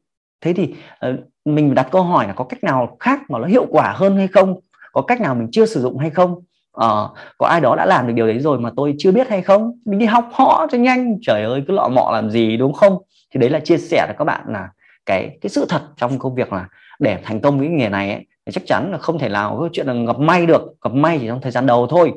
Thế 0.41 0.53
thì 0.53 0.74
uh, 1.10 1.15
mình 1.45 1.75
đặt 1.75 1.88
câu 1.91 2.03
hỏi 2.03 2.27
là 2.27 2.33
có 2.33 2.43
cách 2.43 2.63
nào 2.63 2.98
khác 3.00 3.19
mà 3.29 3.39
nó 3.39 3.45
hiệu 3.45 3.65
quả 3.69 3.93
hơn 3.95 4.17
hay 4.17 4.27
không? 4.27 4.60
Có 4.93 5.01
cách 5.01 5.21
nào 5.21 5.36
mình 5.36 5.48
chưa 5.51 5.65
sử 5.65 5.81
dụng 5.81 5.98
hay 5.98 6.10
không? 6.10 6.31
Uh, 6.77 7.10
có 7.38 7.48
ai 7.48 7.62
đó 7.62 7.75
đã 7.75 7.86
làm 7.86 8.07
được 8.07 8.13
điều 8.13 8.27
đấy 8.27 8.39
rồi 8.39 8.60
mà 8.60 8.71
tôi 8.75 8.95
chưa 8.98 9.12
biết 9.12 9.29
hay 9.29 9.41
không? 9.41 9.71
Mình 9.86 10.00
đi 10.00 10.05
học 10.05 10.29
họ 10.31 10.67
cho 10.71 10.77
nhanh. 10.77 11.17
Trời 11.21 11.43
ơi 11.43 11.63
cứ 11.67 11.74
lọ 11.74 11.89
mọ 11.95 12.10
làm 12.13 12.29
gì 12.29 12.57
đúng 12.57 12.74
không? 12.74 12.98
Thì 13.33 13.39
đấy 13.39 13.50
là 13.50 13.60
chia 13.60 13.77
sẻ 13.77 14.05
với 14.07 14.15
các 14.17 14.25
bạn 14.25 14.41
là 14.48 14.69
cái 15.05 15.38
cái 15.41 15.50
sự 15.50 15.65
thật 15.69 15.81
trong 15.98 16.19
công 16.19 16.36
việc 16.36 16.53
là 16.53 16.67
để 17.00 17.17
thành 17.24 17.41
công 17.41 17.60
với 17.60 17.67
nghề 17.67 17.89
này 17.89 18.12
ấy, 18.12 18.25
thì 18.45 18.51
chắc 18.51 18.63
chắn 18.65 18.91
là 18.91 18.98
không 18.98 19.19
thể 19.19 19.29
nào 19.29 19.57
có 19.60 19.69
chuyện 19.74 19.88
là 19.88 19.93
gặp 19.93 20.19
may 20.19 20.45
được. 20.45 20.62
Gặp 20.81 20.93
may 20.93 21.17
chỉ 21.21 21.27
trong 21.27 21.41
thời 21.41 21.51
gian 21.51 21.65
đầu 21.65 21.88
thôi. 21.88 22.13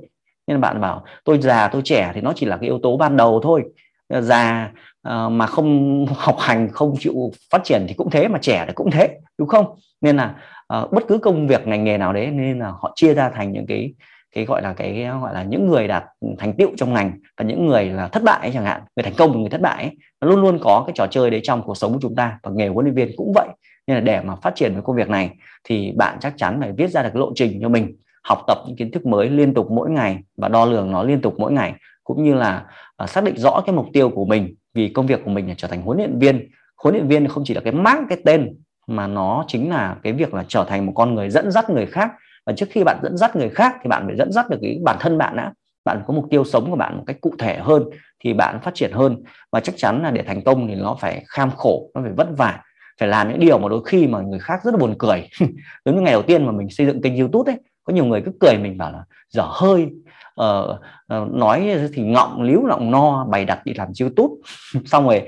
Nên 0.47 0.61
bạn 0.61 0.81
bảo 0.81 1.05
tôi 1.25 1.39
già 1.39 1.69
tôi 1.69 1.83
trẻ 1.85 2.13
thì 2.15 2.21
nó 2.21 2.33
chỉ 2.37 2.47
là 2.47 2.57
cái 2.57 2.69
yếu 2.69 2.79
tố 2.83 2.97
ban 2.97 3.17
đầu 3.17 3.41
thôi 3.43 3.63
già 4.11 4.73
uh, 5.09 5.33
mà 5.33 5.47
không 5.47 6.07
học 6.17 6.37
hành 6.39 6.69
không 6.73 6.95
chịu 6.99 7.31
phát 7.51 7.65
triển 7.65 7.85
thì 7.89 7.95
cũng 7.95 8.11
thế 8.11 8.29
mà 8.29 8.39
trẻ 8.43 8.65
thì 8.67 8.73
cũng 8.73 8.91
thế 8.91 9.19
đúng 9.39 9.49
không? 9.49 9.67
Nên 10.01 10.17
là 10.17 10.35
uh, 10.79 10.93
bất 10.93 11.05
cứ 11.09 11.19
công 11.19 11.47
việc 11.47 11.67
ngành 11.67 11.85
nghề 11.85 11.99
nào 11.99 12.13
đấy 12.13 12.27
nên 12.27 12.59
là 12.59 12.69
họ 12.69 12.93
chia 12.97 13.15
ra 13.15 13.31
thành 13.31 13.53
những 13.53 13.67
cái 13.67 13.95
cái 14.35 14.45
gọi 14.45 14.63
là 14.63 14.73
cái 14.73 15.07
gọi 15.21 15.35
là 15.35 15.43
những 15.43 15.67
người 15.67 15.89
đạt 15.89 16.05
thành 16.39 16.53
tựu 16.59 16.71
trong 16.77 16.93
ngành 16.93 17.13
và 17.37 17.45
những 17.45 17.67
người 17.67 17.85
là 17.85 18.09
thất 18.09 18.23
bại 18.23 18.39
ấy, 18.41 18.51
chẳng 18.55 18.65
hạn 18.65 18.81
người 18.97 19.03
thành 19.03 19.13
công 19.19 19.33
và 19.33 19.39
người 19.39 19.51
thất 19.51 19.61
bại 19.61 19.83
ấy, 19.83 19.93
nó 20.21 20.29
luôn 20.29 20.41
luôn 20.41 20.59
có 20.63 20.85
cái 20.87 20.93
trò 20.97 21.07
chơi 21.07 21.31
đấy 21.31 21.41
trong 21.43 21.63
cuộc 21.63 21.75
sống 21.75 21.93
của 21.93 21.99
chúng 22.03 22.15
ta 22.15 22.39
và 22.43 22.51
nghề 22.55 22.69
huấn 22.69 22.85
luyện 22.85 22.95
viên 22.95 23.11
cũng 23.17 23.33
vậy. 23.35 23.49
Nên 23.87 23.95
là 23.95 24.01
để 24.01 24.21
mà 24.21 24.37
phát 24.37 24.55
triển 24.55 24.73
với 24.73 24.83
công 24.83 24.97
việc 24.97 25.09
này 25.09 25.31
thì 25.65 25.93
bạn 25.97 26.17
chắc 26.21 26.35
chắn 26.37 26.61
phải 26.61 26.73
viết 26.73 26.91
ra 26.91 27.03
được 27.03 27.17
lộ 27.17 27.33
trình 27.35 27.59
cho 27.63 27.69
mình 27.69 27.97
học 28.25 28.45
tập 28.47 28.59
những 28.67 28.77
kiến 28.77 28.91
thức 28.91 29.07
mới 29.07 29.31
liên 29.31 29.55
tục 29.55 29.71
mỗi 29.71 29.91
ngày 29.91 30.19
và 30.37 30.49
đo 30.49 30.65
lường 30.65 30.93
nó 30.93 31.03
liên 31.03 31.21
tục 31.21 31.35
mỗi 31.39 31.53
ngày 31.53 31.75
cũng 32.05 32.25
như 32.25 32.35
là 32.35 32.65
uh, 33.03 33.11
xác 33.11 33.25
định 33.25 33.37
rõ 33.37 33.63
cái 33.67 33.75
mục 33.75 33.87
tiêu 33.93 34.11
của 34.11 34.25
mình 34.25 34.55
vì 34.75 34.89
công 34.89 35.07
việc 35.07 35.21
của 35.25 35.31
mình 35.31 35.49
là 35.49 35.55
trở 35.57 35.69
thành 35.69 35.83
huấn 35.83 35.99
luyện 35.99 36.19
viên. 36.19 36.51
Huấn 36.83 36.95
luyện 36.95 37.09
viên 37.09 37.29
không 37.29 37.45
chỉ 37.47 37.55
là 37.55 37.61
cái 37.61 37.73
mác 37.73 37.99
cái 38.09 38.19
tên 38.25 38.57
mà 38.87 39.07
nó 39.07 39.45
chính 39.49 39.71
là 39.71 39.97
cái 40.03 40.13
việc 40.13 40.35
là 40.35 40.45
trở 40.49 40.65
thành 40.65 40.87
một 40.87 40.93
con 40.95 41.15
người 41.15 41.31
dẫn 41.31 41.51
dắt 41.51 41.71
người 41.71 41.87
khác. 41.87 42.11
Và 42.47 42.53
trước 42.53 42.67
khi 42.71 42.85
bạn 42.85 42.99
dẫn 43.03 43.17
dắt 43.17 43.37
người 43.37 43.51
khác 43.51 43.77
thì 43.83 43.89
bạn 43.89 44.07
phải 44.07 44.17
dẫn 44.17 44.33
dắt 44.33 44.51
được 44.51 44.59
cái 44.63 44.79
bản 44.85 44.97
thân 45.01 45.19
bạn 45.19 45.37
đã. 45.37 45.53
Bạn 45.85 46.03
có 46.07 46.15
mục 46.15 46.27
tiêu 46.31 46.45
sống 46.45 46.71
của 46.71 46.77
bạn 46.77 46.97
một 46.97 47.05
cách 47.07 47.17
cụ 47.21 47.35
thể 47.39 47.59
hơn 47.59 47.83
thì 48.25 48.33
bạn 48.33 48.61
phát 48.63 48.75
triển 48.75 48.93
hơn. 48.93 49.23
Và 49.53 49.61
chắc 49.61 49.75
chắn 49.79 50.03
là 50.03 50.11
để 50.11 50.23
thành 50.23 50.45
công 50.45 50.69
thì 50.69 50.75
nó 50.75 50.97
phải 51.01 51.25
kham 51.29 51.51
khổ 51.51 51.91
nó 51.95 52.01
phải 52.03 52.13
vất 52.13 52.29
vả 52.37 52.61
phải 53.01 53.09
làm 53.09 53.29
những 53.29 53.41
điều 53.41 53.59
mà 53.59 53.69
đôi 53.69 53.85
khi 53.85 54.07
mà 54.07 54.21
người 54.21 54.39
khác 54.39 54.61
rất 54.65 54.71
là 54.71 54.79
buồn 54.79 54.95
cười. 54.99 55.29
Giống 55.85 55.97
như 55.97 56.01
ngày 56.01 56.13
đầu 56.13 56.23
tiên 56.23 56.47
mà 56.47 56.53
mình 56.53 56.71
xây 56.71 56.87
dựng 56.87 57.03
kênh 57.03 57.17
youtube 57.17 57.53
ấy 57.53 57.61
có 57.85 57.93
nhiều 57.93 58.05
người 58.05 58.23
cứ 58.25 58.33
cười 58.41 58.59
mình 58.59 58.79
bảo 58.79 58.93
là 58.93 59.05
dở 59.29 59.45
hơi 59.47 59.89
ờ, 60.35 60.79
ờ, 61.07 61.27
nói 61.33 61.77
thì 61.95 62.03
ngọng 62.03 62.43
líu 62.43 62.67
lọng 62.67 62.91
no 62.91 63.25
bày 63.25 63.45
đặt 63.45 63.65
đi 63.65 63.75
làm 63.75 63.89
youtube. 64.01 64.35
Xong 64.87 65.05
rồi 65.05 65.23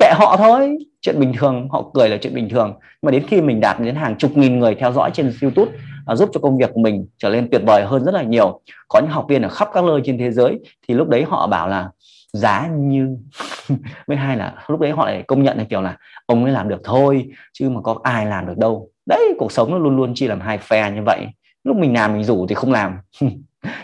tệ 0.00 0.12
họ 0.14 0.36
thôi. 0.36 0.78
Chuyện 1.00 1.20
bình 1.20 1.32
thường 1.38 1.68
họ 1.70 1.90
cười 1.94 2.08
là 2.08 2.16
chuyện 2.16 2.34
bình 2.34 2.48
thường. 2.48 2.74
Mà 3.02 3.10
đến 3.10 3.26
khi 3.28 3.40
mình 3.40 3.60
đạt 3.60 3.80
đến 3.80 3.94
hàng 3.94 4.16
chục 4.18 4.36
nghìn 4.36 4.58
người 4.58 4.74
theo 4.74 4.92
dõi 4.92 5.10
trên 5.14 5.32
youtube 5.42 5.72
à, 6.06 6.14
giúp 6.14 6.30
cho 6.32 6.40
công 6.40 6.58
việc 6.58 6.70
của 6.74 6.80
mình 6.80 7.06
trở 7.18 7.30
nên 7.30 7.48
tuyệt 7.50 7.62
vời 7.66 7.84
hơn 7.84 8.04
rất 8.04 8.14
là 8.14 8.22
nhiều. 8.22 8.60
Có 8.88 9.00
những 9.00 9.10
học 9.10 9.26
viên 9.28 9.42
ở 9.42 9.48
khắp 9.48 9.68
các 9.72 9.84
nơi 9.84 10.00
trên 10.04 10.18
thế 10.18 10.30
giới 10.30 10.58
thì 10.88 10.94
lúc 10.94 11.08
đấy 11.08 11.24
họ 11.28 11.46
bảo 11.46 11.68
là 11.68 11.90
giá 12.32 12.68
như 12.76 13.16
với 14.06 14.16
hai 14.16 14.36
là 14.36 14.54
lúc 14.68 14.80
đấy 14.80 14.90
họ 14.90 15.06
lại 15.06 15.22
công 15.28 15.42
nhận 15.42 15.58
là 15.58 15.64
kiểu 15.64 15.82
là 15.82 15.96
ông 16.26 16.44
ấy 16.44 16.52
làm 16.52 16.68
được 16.68 16.80
thôi 16.84 17.28
chứ 17.52 17.70
mà 17.70 17.80
có 17.80 18.00
ai 18.02 18.26
làm 18.26 18.46
được 18.46 18.58
đâu. 18.58 18.88
Đấy 19.06 19.34
cuộc 19.38 19.52
sống 19.52 19.70
nó 19.70 19.78
luôn 19.78 19.96
luôn 19.96 20.14
chia 20.14 20.28
làm 20.28 20.40
hai 20.40 20.58
phe 20.58 20.90
như 20.90 21.02
vậy 21.06 21.26
lúc 21.64 21.76
mình 21.76 21.94
làm 21.94 22.12
mình 22.12 22.24
rủ 22.24 22.46
thì 22.46 22.54
không 22.54 22.72
làm. 22.72 22.98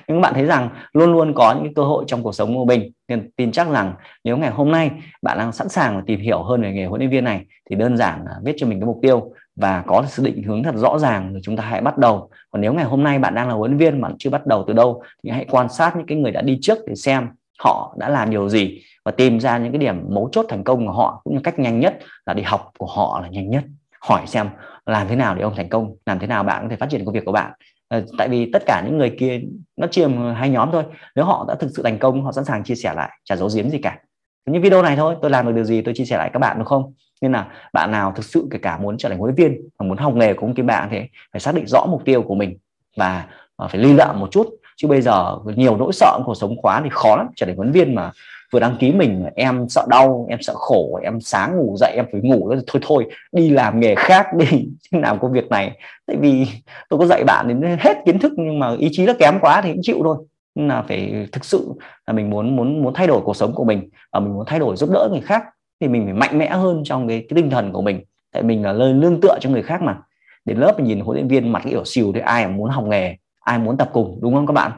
Nhưng 0.08 0.16
các 0.16 0.20
bạn 0.20 0.34
thấy 0.34 0.44
rằng 0.44 0.68
luôn 0.92 1.12
luôn 1.12 1.34
có 1.34 1.54
những 1.62 1.74
cơ 1.74 1.82
hội 1.82 2.04
trong 2.06 2.22
cuộc 2.22 2.34
sống 2.34 2.54
của 2.56 2.64
mình. 2.64 2.92
Nên 3.08 3.30
tin 3.36 3.52
chắc 3.52 3.68
rằng 3.68 3.94
nếu 4.24 4.36
ngày 4.36 4.50
hôm 4.50 4.72
nay 4.72 4.90
bạn 5.22 5.38
đang 5.38 5.52
sẵn 5.52 5.68
sàng 5.68 6.02
tìm 6.06 6.20
hiểu 6.20 6.42
hơn 6.42 6.62
về 6.62 6.72
nghề 6.72 6.86
huấn 6.86 7.00
luyện 7.00 7.10
viên 7.10 7.24
này, 7.24 7.44
thì 7.70 7.76
đơn 7.76 7.96
giản 7.96 8.24
là 8.24 8.32
viết 8.44 8.54
cho 8.56 8.66
mình 8.66 8.80
cái 8.80 8.86
mục 8.86 8.98
tiêu 9.02 9.32
và 9.56 9.84
có 9.86 10.04
sự 10.08 10.24
định 10.24 10.42
hướng 10.42 10.62
thật 10.62 10.74
rõ 10.74 10.98
ràng 10.98 11.32
rồi 11.32 11.40
chúng 11.44 11.56
ta 11.56 11.62
hãy 11.62 11.80
bắt 11.80 11.98
đầu. 11.98 12.30
Còn 12.50 12.62
nếu 12.62 12.74
ngày 12.74 12.84
hôm 12.84 13.02
nay 13.02 13.18
bạn 13.18 13.34
đang 13.34 13.48
là 13.48 13.54
huấn 13.54 13.70
luyện 13.70 13.78
viên 13.78 14.00
mà 14.00 14.08
chưa 14.18 14.30
bắt 14.30 14.46
đầu 14.46 14.64
từ 14.66 14.72
đâu, 14.72 15.02
thì 15.24 15.30
hãy 15.30 15.46
quan 15.50 15.68
sát 15.68 15.96
những 15.96 16.06
cái 16.06 16.18
người 16.18 16.32
đã 16.32 16.42
đi 16.42 16.58
trước 16.62 16.78
để 16.86 16.94
xem 16.94 17.28
họ 17.58 17.94
đã 17.98 18.08
làm 18.08 18.30
điều 18.30 18.48
gì 18.48 18.80
và 19.04 19.12
tìm 19.12 19.40
ra 19.40 19.58
những 19.58 19.72
cái 19.72 19.78
điểm 19.78 20.04
mấu 20.08 20.28
chốt 20.32 20.46
thành 20.48 20.64
công 20.64 20.86
của 20.86 20.92
họ 20.92 21.20
cũng 21.24 21.34
như 21.34 21.40
cách 21.44 21.58
nhanh 21.58 21.80
nhất 21.80 21.98
là 22.26 22.34
đi 22.34 22.42
học 22.42 22.70
của 22.78 22.86
họ 22.86 23.20
là 23.22 23.28
nhanh 23.28 23.50
nhất 23.50 23.64
hỏi 24.00 24.26
xem 24.26 24.48
làm 24.86 25.08
thế 25.08 25.16
nào 25.16 25.34
để 25.34 25.42
ông 25.42 25.54
thành 25.56 25.68
công 25.68 25.96
làm 26.06 26.18
thế 26.18 26.26
nào 26.26 26.44
bạn 26.44 26.62
có 26.62 26.68
thể 26.68 26.76
phát 26.76 26.90
triển 26.90 27.04
công 27.04 27.14
việc 27.14 27.24
của 27.24 27.32
bạn. 27.32 27.52
À, 27.88 28.00
tại 28.18 28.28
vì 28.28 28.50
tất 28.52 28.62
cả 28.66 28.82
những 28.86 28.98
người 28.98 29.16
kia 29.18 29.40
nó 29.76 29.86
chia 29.86 30.08
hai 30.36 30.50
nhóm 30.50 30.68
thôi. 30.72 30.84
Nếu 31.16 31.24
họ 31.24 31.44
đã 31.48 31.54
thực 31.54 31.70
sự 31.76 31.82
thành 31.82 31.98
công 31.98 32.24
họ 32.24 32.32
sẵn 32.32 32.44
sàng 32.44 32.64
chia 32.64 32.74
sẻ 32.74 32.94
lại 32.94 33.10
chả 33.24 33.36
giấu 33.36 33.48
giếm 33.54 33.70
gì 33.70 33.78
cả. 33.78 33.98
Những 34.46 34.62
video 34.62 34.82
này 34.82 34.96
thôi 34.96 35.16
tôi 35.22 35.30
làm 35.30 35.46
được 35.46 35.52
điều 35.52 35.64
gì 35.64 35.82
tôi 35.82 35.94
chia 35.94 36.04
sẻ 36.04 36.16
lại 36.16 36.30
các 36.32 36.38
bạn 36.38 36.58
được 36.58 36.66
không? 36.66 36.92
Nên 37.22 37.32
là 37.32 37.48
bạn 37.72 37.90
nào 37.92 38.12
thực 38.16 38.24
sự 38.24 38.48
kể 38.50 38.58
cả 38.58 38.78
muốn 38.78 38.98
trở 38.98 39.08
thành 39.08 39.18
huấn 39.18 39.34
luyện 39.34 39.50
viên 39.50 39.68
và 39.78 39.86
muốn 39.86 39.98
học 39.98 40.14
nghề 40.14 40.34
của 40.34 40.48
cái 40.56 40.64
bạn 40.64 40.88
thế 40.90 41.08
phải 41.32 41.40
xác 41.40 41.54
định 41.54 41.66
rõ 41.66 41.86
mục 41.86 42.02
tiêu 42.04 42.22
của 42.22 42.34
mình 42.34 42.58
và 42.96 43.26
ờ, 43.56 43.68
phải 43.68 43.80
ly 43.80 43.92
lợm 43.92 44.20
một 44.20 44.28
chút. 44.30 44.46
Chứ 44.76 44.88
bây 44.88 45.02
giờ 45.02 45.38
nhiều 45.44 45.76
nỗi 45.76 45.92
sợ 45.92 46.18
cuộc 46.24 46.34
sống 46.34 46.56
quá 46.62 46.80
thì 46.84 46.90
khó 46.92 47.16
lắm 47.16 47.26
trở 47.36 47.46
thành 47.46 47.56
huấn 47.56 47.72
luyện 47.72 47.86
viên 47.86 47.94
mà 47.94 48.10
vừa 48.52 48.60
đăng 48.60 48.76
ký 48.80 48.92
mình 48.92 49.24
em 49.34 49.68
sợ 49.68 49.86
đau 49.88 50.26
em 50.28 50.42
sợ 50.42 50.54
khổ 50.56 51.00
em 51.02 51.20
sáng 51.20 51.56
ngủ 51.56 51.76
dậy 51.78 51.92
em 51.94 52.06
phải 52.12 52.20
ngủ 52.20 52.52
thôi 52.66 52.80
thôi 52.86 53.06
đi 53.32 53.50
làm 53.50 53.80
nghề 53.80 53.94
khác 53.94 54.26
đi 54.34 54.68
làm 54.92 55.18
công 55.18 55.32
việc 55.32 55.48
này. 55.48 55.78
Tại 56.06 56.16
vì 56.20 56.46
tôi 56.88 56.98
có 56.98 57.06
dạy 57.06 57.24
bạn 57.24 57.48
đến 57.48 57.76
hết 57.80 57.96
kiến 58.06 58.18
thức 58.18 58.32
nhưng 58.36 58.58
mà 58.58 58.76
ý 58.78 58.88
chí 58.92 59.06
nó 59.06 59.12
kém 59.18 59.38
quá 59.40 59.60
thì 59.62 59.72
cũng 59.72 59.82
chịu 59.82 60.00
thôi. 60.04 60.16
Nên 60.54 60.68
là 60.68 60.82
phải 60.88 61.28
thực 61.32 61.44
sự 61.44 61.72
là 62.06 62.12
mình 62.12 62.30
muốn 62.30 62.56
muốn 62.56 62.82
muốn 62.82 62.94
thay 62.94 63.06
đổi 63.06 63.20
cuộc 63.20 63.36
sống 63.36 63.54
của 63.54 63.64
mình 63.64 63.88
và 64.12 64.20
mình 64.20 64.34
muốn 64.34 64.44
thay 64.46 64.58
đổi 64.58 64.76
giúp 64.76 64.90
đỡ 64.92 65.08
người 65.10 65.20
khác 65.20 65.44
thì 65.80 65.88
mình 65.88 66.04
phải 66.04 66.14
mạnh 66.14 66.38
mẽ 66.38 66.50
hơn 66.50 66.82
trong 66.84 67.08
cái, 67.08 67.26
cái 67.28 67.36
tinh 67.36 67.50
thần 67.50 67.72
của 67.72 67.82
mình. 67.82 68.00
Tại 68.32 68.42
mình 68.42 68.62
là 68.62 68.72
lời 68.72 68.92
lương 68.92 69.20
tựa 69.20 69.38
cho 69.40 69.50
người 69.50 69.62
khác 69.62 69.82
mà. 69.82 69.98
Đến 70.44 70.58
lớp 70.58 70.74
mình 70.76 70.86
nhìn 70.86 71.00
huấn 71.00 71.16
luyện 71.16 71.28
viên 71.28 71.52
mặt 71.52 71.62
kiểu 71.64 71.84
xìu 71.84 72.12
thì 72.12 72.20
ai 72.20 72.46
mà 72.46 72.52
muốn 72.56 72.70
học 72.70 72.84
nghề 72.84 73.16
ai 73.40 73.58
muốn 73.58 73.76
tập 73.76 73.90
cùng 73.92 74.18
đúng 74.22 74.34
không 74.34 74.46
các 74.46 74.52
bạn? 74.52 74.72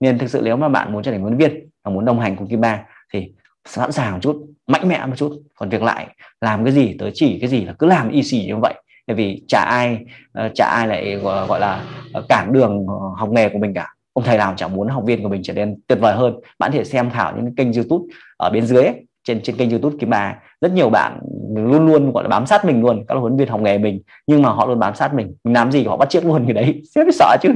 Nên 0.00 0.18
thực 0.18 0.30
sự 0.30 0.40
nếu 0.44 0.56
mà 0.56 0.68
bạn 0.68 0.92
muốn 0.92 1.02
trở 1.02 1.12
thành 1.12 1.20
huấn 1.20 1.38
luyện 1.38 1.50
viên 1.50 1.68
và 1.84 1.90
muốn 1.90 2.04
đồng 2.04 2.20
hành 2.20 2.36
cùng 2.36 2.48
Kim 2.48 2.60
Ba 2.60 2.84
thì 3.14 3.32
sẵn 3.64 3.92
sàng 3.92 4.12
một 4.12 4.18
chút 4.22 4.36
mạnh 4.66 4.88
mẽ 4.88 5.06
một 5.06 5.14
chút. 5.16 5.42
Còn 5.58 5.68
việc 5.68 5.82
lại 5.82 6.06
làm 6.40 6.64
cái 6.64 6.72
gì 6.72 6.96
tới 6.98 7.10
chỉ 7.14 7.38
cái 7.40 7.48
gì 7.48 7.64
là 7.64 7.72
cứ 7.72 7.86
làm 7.86 8.10
y 8.10 8.22
xì 8.22 8.46
như 8.46 8.56
vậy. 8.56 8.74
Bởi 9.06 9.16
vì 9.16 9.42
chả 9.48 9.60
ai 9.60 9.98
ờ, 10.32 10.48
chả 10.54 10.66
ai 10.66 10.86
lại 10.86 11.12
ờ, 11.24 11.46
gọi 11.46 11.60
là 11.60 11.84
ờ, 12.12 12.24
cản 12.28 12.52
đường 12.52 12.86
học 13.16 13.30
nghề 13.30 13.48
của 13.48 13.58
mình 13.58 13.74
cả. 13.74 13.88
Ông 14.12 14.24
thầy 14.24 14.38
nào 14.38 14.54
chẳng 14.56 14.74
muốn 14.74 14.88
học 14.88 15.04
viên 15.06 15.22
của 15.22 15.28
mình 15.28 15.42
trở 15.44 15.52
nên 15.52 15.76
tuyệt 15.86 15.98
vời 16.00 16.14
hơn. 16.14 16.34
Bạn 16.58 16.72
thể 16.72 16.84
xem 16.84 17.10
thảo 17.10 17.32
những 17.36 17.54
kênh 17.54 17.72
youtube 17.72 18.14
ở 18.36 18.50
bên 18.50 18.66
dưới 18.66 18.82
ấy, 18.84 19.06
trên 19.24 19.42
trên 19.42 19.56
kênh 19.56 19.70
youtube 19.70 19.96
kim 20.00 20.10
bà 20.10 20.36
rất 20.60 20.72
nhiều 20.72 20.90
bạn 20.90 21.20
luôn 21.56 21.86
luôn 21.86 22.12
gọi 22.12 22.24
là 22.24 22.28
bám 22.28 22.46
sát 22.46 22.64
mình 22.64 22.80
luôn 22.80 23.04
các 23.08 23.14
huấn 23.14 23.32
luyện 23.32 23.38
viên 23.38 23.48
học 23.48 23.60
nghề 23.60 23.78
mình. 23.78 24.00
Nhưng 24.26 24.42
mà 24.42 24.48
họ 24.48 24.66
luôn 24.66 24.78
bám 24.78 24.94
sát 24.94 25.14
mình. 25.14 25.34
Mình 25.44 25.54
làm 25.54 25.72
gì 25.72 25.84
họ 25.84 25.96
bắt 25.96 26.10
chước 26.10 26.24
luôn 26.24 26.44
cái 26.44 26.52
đấy. 26.52 26.82
Sẽ 26.94 27.04
sợ 27.12 27.36
chứ. 27.42 27.50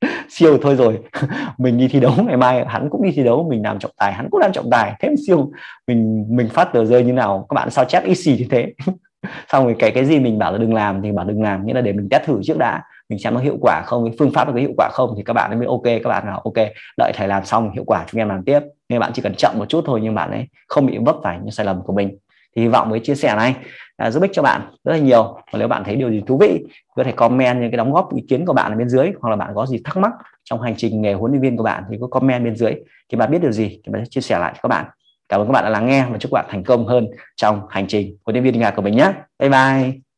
siêu, 0.28 0.58
thôi 0.62 0.76
rồi. 0.76 0.98
Mình 1.58 1.78
đi 1.78 1.88
thi 1.88 2.00
đấu 2.00 2.12
ngày 2.26 2.36
mai, 2.36 2.64
hắn 2.68 2.90
cũng 2.90 3.02
đi 3.02 3.12
thi 3.12 3.24
đấu, 3.24 3.46
mình 3.50 3.62
làm 3.62 3.78
trọng 3.78 3.90
tài, 3.96 4.12
hắn 4.12 4.28
cũng 4.30 4.40
làm 4.40 4.52
trọng 4.52 4.70
tài. 4.70 4.92
Thêm 5.00 5.14
siêu, 5.26 5.50
mình 5.86 6.26
mình 6.28 6.48
phát 6.48 6.72
tờ 6.72 6.84
rơi 6.84 7.04
như 7.04 7.12
nào? 7.12 7.46
Các 7.48 7.54
bạn 7.54 7.70
sao 7.70 7.84
chép 7.84 8.04
easy 8.04 8.36
như 8.36 8.46
thế? 8.50 8.72
Xong 9.52 9.64
rồi 9.64 9.76
cái 9.78 9.90
cái 9.90 10.04
gì 10.04 10.20
mình 10.20 10.38
bảo 10.38 10.52
là 10.52 10.58
đừng 10.58 10.74
làm 10.74 11.02
thì 11.02 11.12
bảo 11.12 11.24
đừng 11.24 11.42
làm, 11.42 11.66
nghĩa 11.66 11.74
là 11.74 11.80
để 11.80 11.92
mình 11.92 12.08
test 12.08 12.24
thử 12.24 12.40
trước 12.42 12.58
đã. 12.58 12.82
Mình 13.08 13.18
xem 13.18 13.34
nó 13.34 13.40
hiệu 13.40 13.56
quả 13.60 13.82
không, 13.86 14.04
cái 14.04 14.14
phương 14.18 14.32
pháp 14.32 14.44
nó 14.48 14.52
có 14.52 14.58
hiệu 14.58 14.72
quả 14.76 14.88
không 14.92 15.14
thì 15.16 15.22
các 15.22 15.32
bạn 15.32 15.58
mới 15.58 15.66
ok. 15.66 15.82
Các 15.84 16.08
bạn 16.08 16.26
nào 16.26 16.40
ok, 16.44 16.66
đợi 16.98 17.12
thầy 17.14 17.28
làm 17.28 17.44
xong 17.44 17.72
hiệu 17.72 17.84
quả 17.84 18.04
chúng 18.10 18.20
em 18.20 18.28
làm 18.28 18.44
tiếp. 18.44 18.60
Nên 18.88 19.00
bạn 19.00 19.12
chỉ 19.14 19.22
cần 19.22 19.34
chậm 19.34 19.58
một 19.58 19.68
chút 19.68 19.84
thôi 19.86 20.00
nhưng 20.02 20.14
bạn 20.14 20.30
ấy 20.30 20.46
không 20.68 20.86
bị 20.86 20.98
vấp 20.98 21.16
phải 21.22 21.38
những 21.38 21.50
sai 21.50 21.66
lầm 21.66 21.82
của 21.82 21.92
mình 21.92 22.18
thì 22.56 22.62
hy 22.62 22.68
vọng 22.68 22.90
với 22.90 23.00
chia 23.00 23.14
sẻ 23.14 23.34
này 23.36 23.54
à, 23.96 24.10
giúp 24.10 24.22
ích 24.22 24.30
cho 24.34 24.42
bạn 24.42 24.60
rất 24.84 24.92
là 24.92 24.98
nhiều. 24.98 25.36
Và 25.52 25.58
nếu 25.58 25.68
bạn 25.68 25.84
thấy 25.84 25.96
điều 25.96 26.10
gì 26.10 26.22
thú 26.26 26.38
vị 26.38 26.64
có 26.96 27.04
thể 27.04 27.12
comment 27.12 27.60
những 27.60 27.70
cái 27.70 27.76
đóng 27.76 27.92
góp 27.92 28.14
ý 28.14 28.22
kiến 28.28 28.46
của 28.46 28.52
bạn 28.52 28.72
ở 28.72 28.78
bên 28.78 28.88
dưới 28.88 29.10
hoặc 29.20 29.30
là 29.30 29.36
bạn 29.36 29.50
có 29.54 29.66
gì 29.66 29.78
thắc 29.84 29.96
mắc 29.96 30.12
trong 30.44 30.62
hành 30.62 30.74
trình 30.76 31.02
nghề 31.02 31.12
huấn 31.14 31.32
luyện 31.32 31.42
viên 31.42 31.56
của 31.56 31.62
bạn 31.62 31.84
thì 31.90 31.96
có 32.00 32.06
comment 32.06 32.44
bên 32.44 32.56
dưới 32.56 32.72
thì 33.12 33.16
bạn 33.16 33.30
biết 33.30 33.38
điều 33.42 33.52
gì 33.52 33.68
thì 33.68 33.92
bạn 33.92 34.04
sẽ 34.04 34.08
chia 34.10 34.20
sẻ 34.20 34.38
lại 34.38 34.52
cho 34.54 34.60
các 34.62 34.68
bạn. 34.68 34.86
Cảm 35.28 35.40
ơn 35.40 35.46
các 35.46 35.52
bạn 35.52 35.64
đã 35.64 35.70
lắng 35.70 35.86
nghe 35.86 36.06
và 36.10 36.18
chúc 36.18 36.32
bạn 36.32 36.46
thành 36.48 36.64
công 36.64 36.86
hơn 36.86 37.06
trong 37.36 37.60
hành 37.68 37.86
trình 37.86 38.16
huấn 38.24 38.34
luyện 38.34 38.44
viên 38.44 38.60
nhà 38.60 38.70
của 38.70 38.82
mình 38.82 38.96
nhé. 38.96 39.12
Bye 39.38 39.50
bye. 39.50 40.09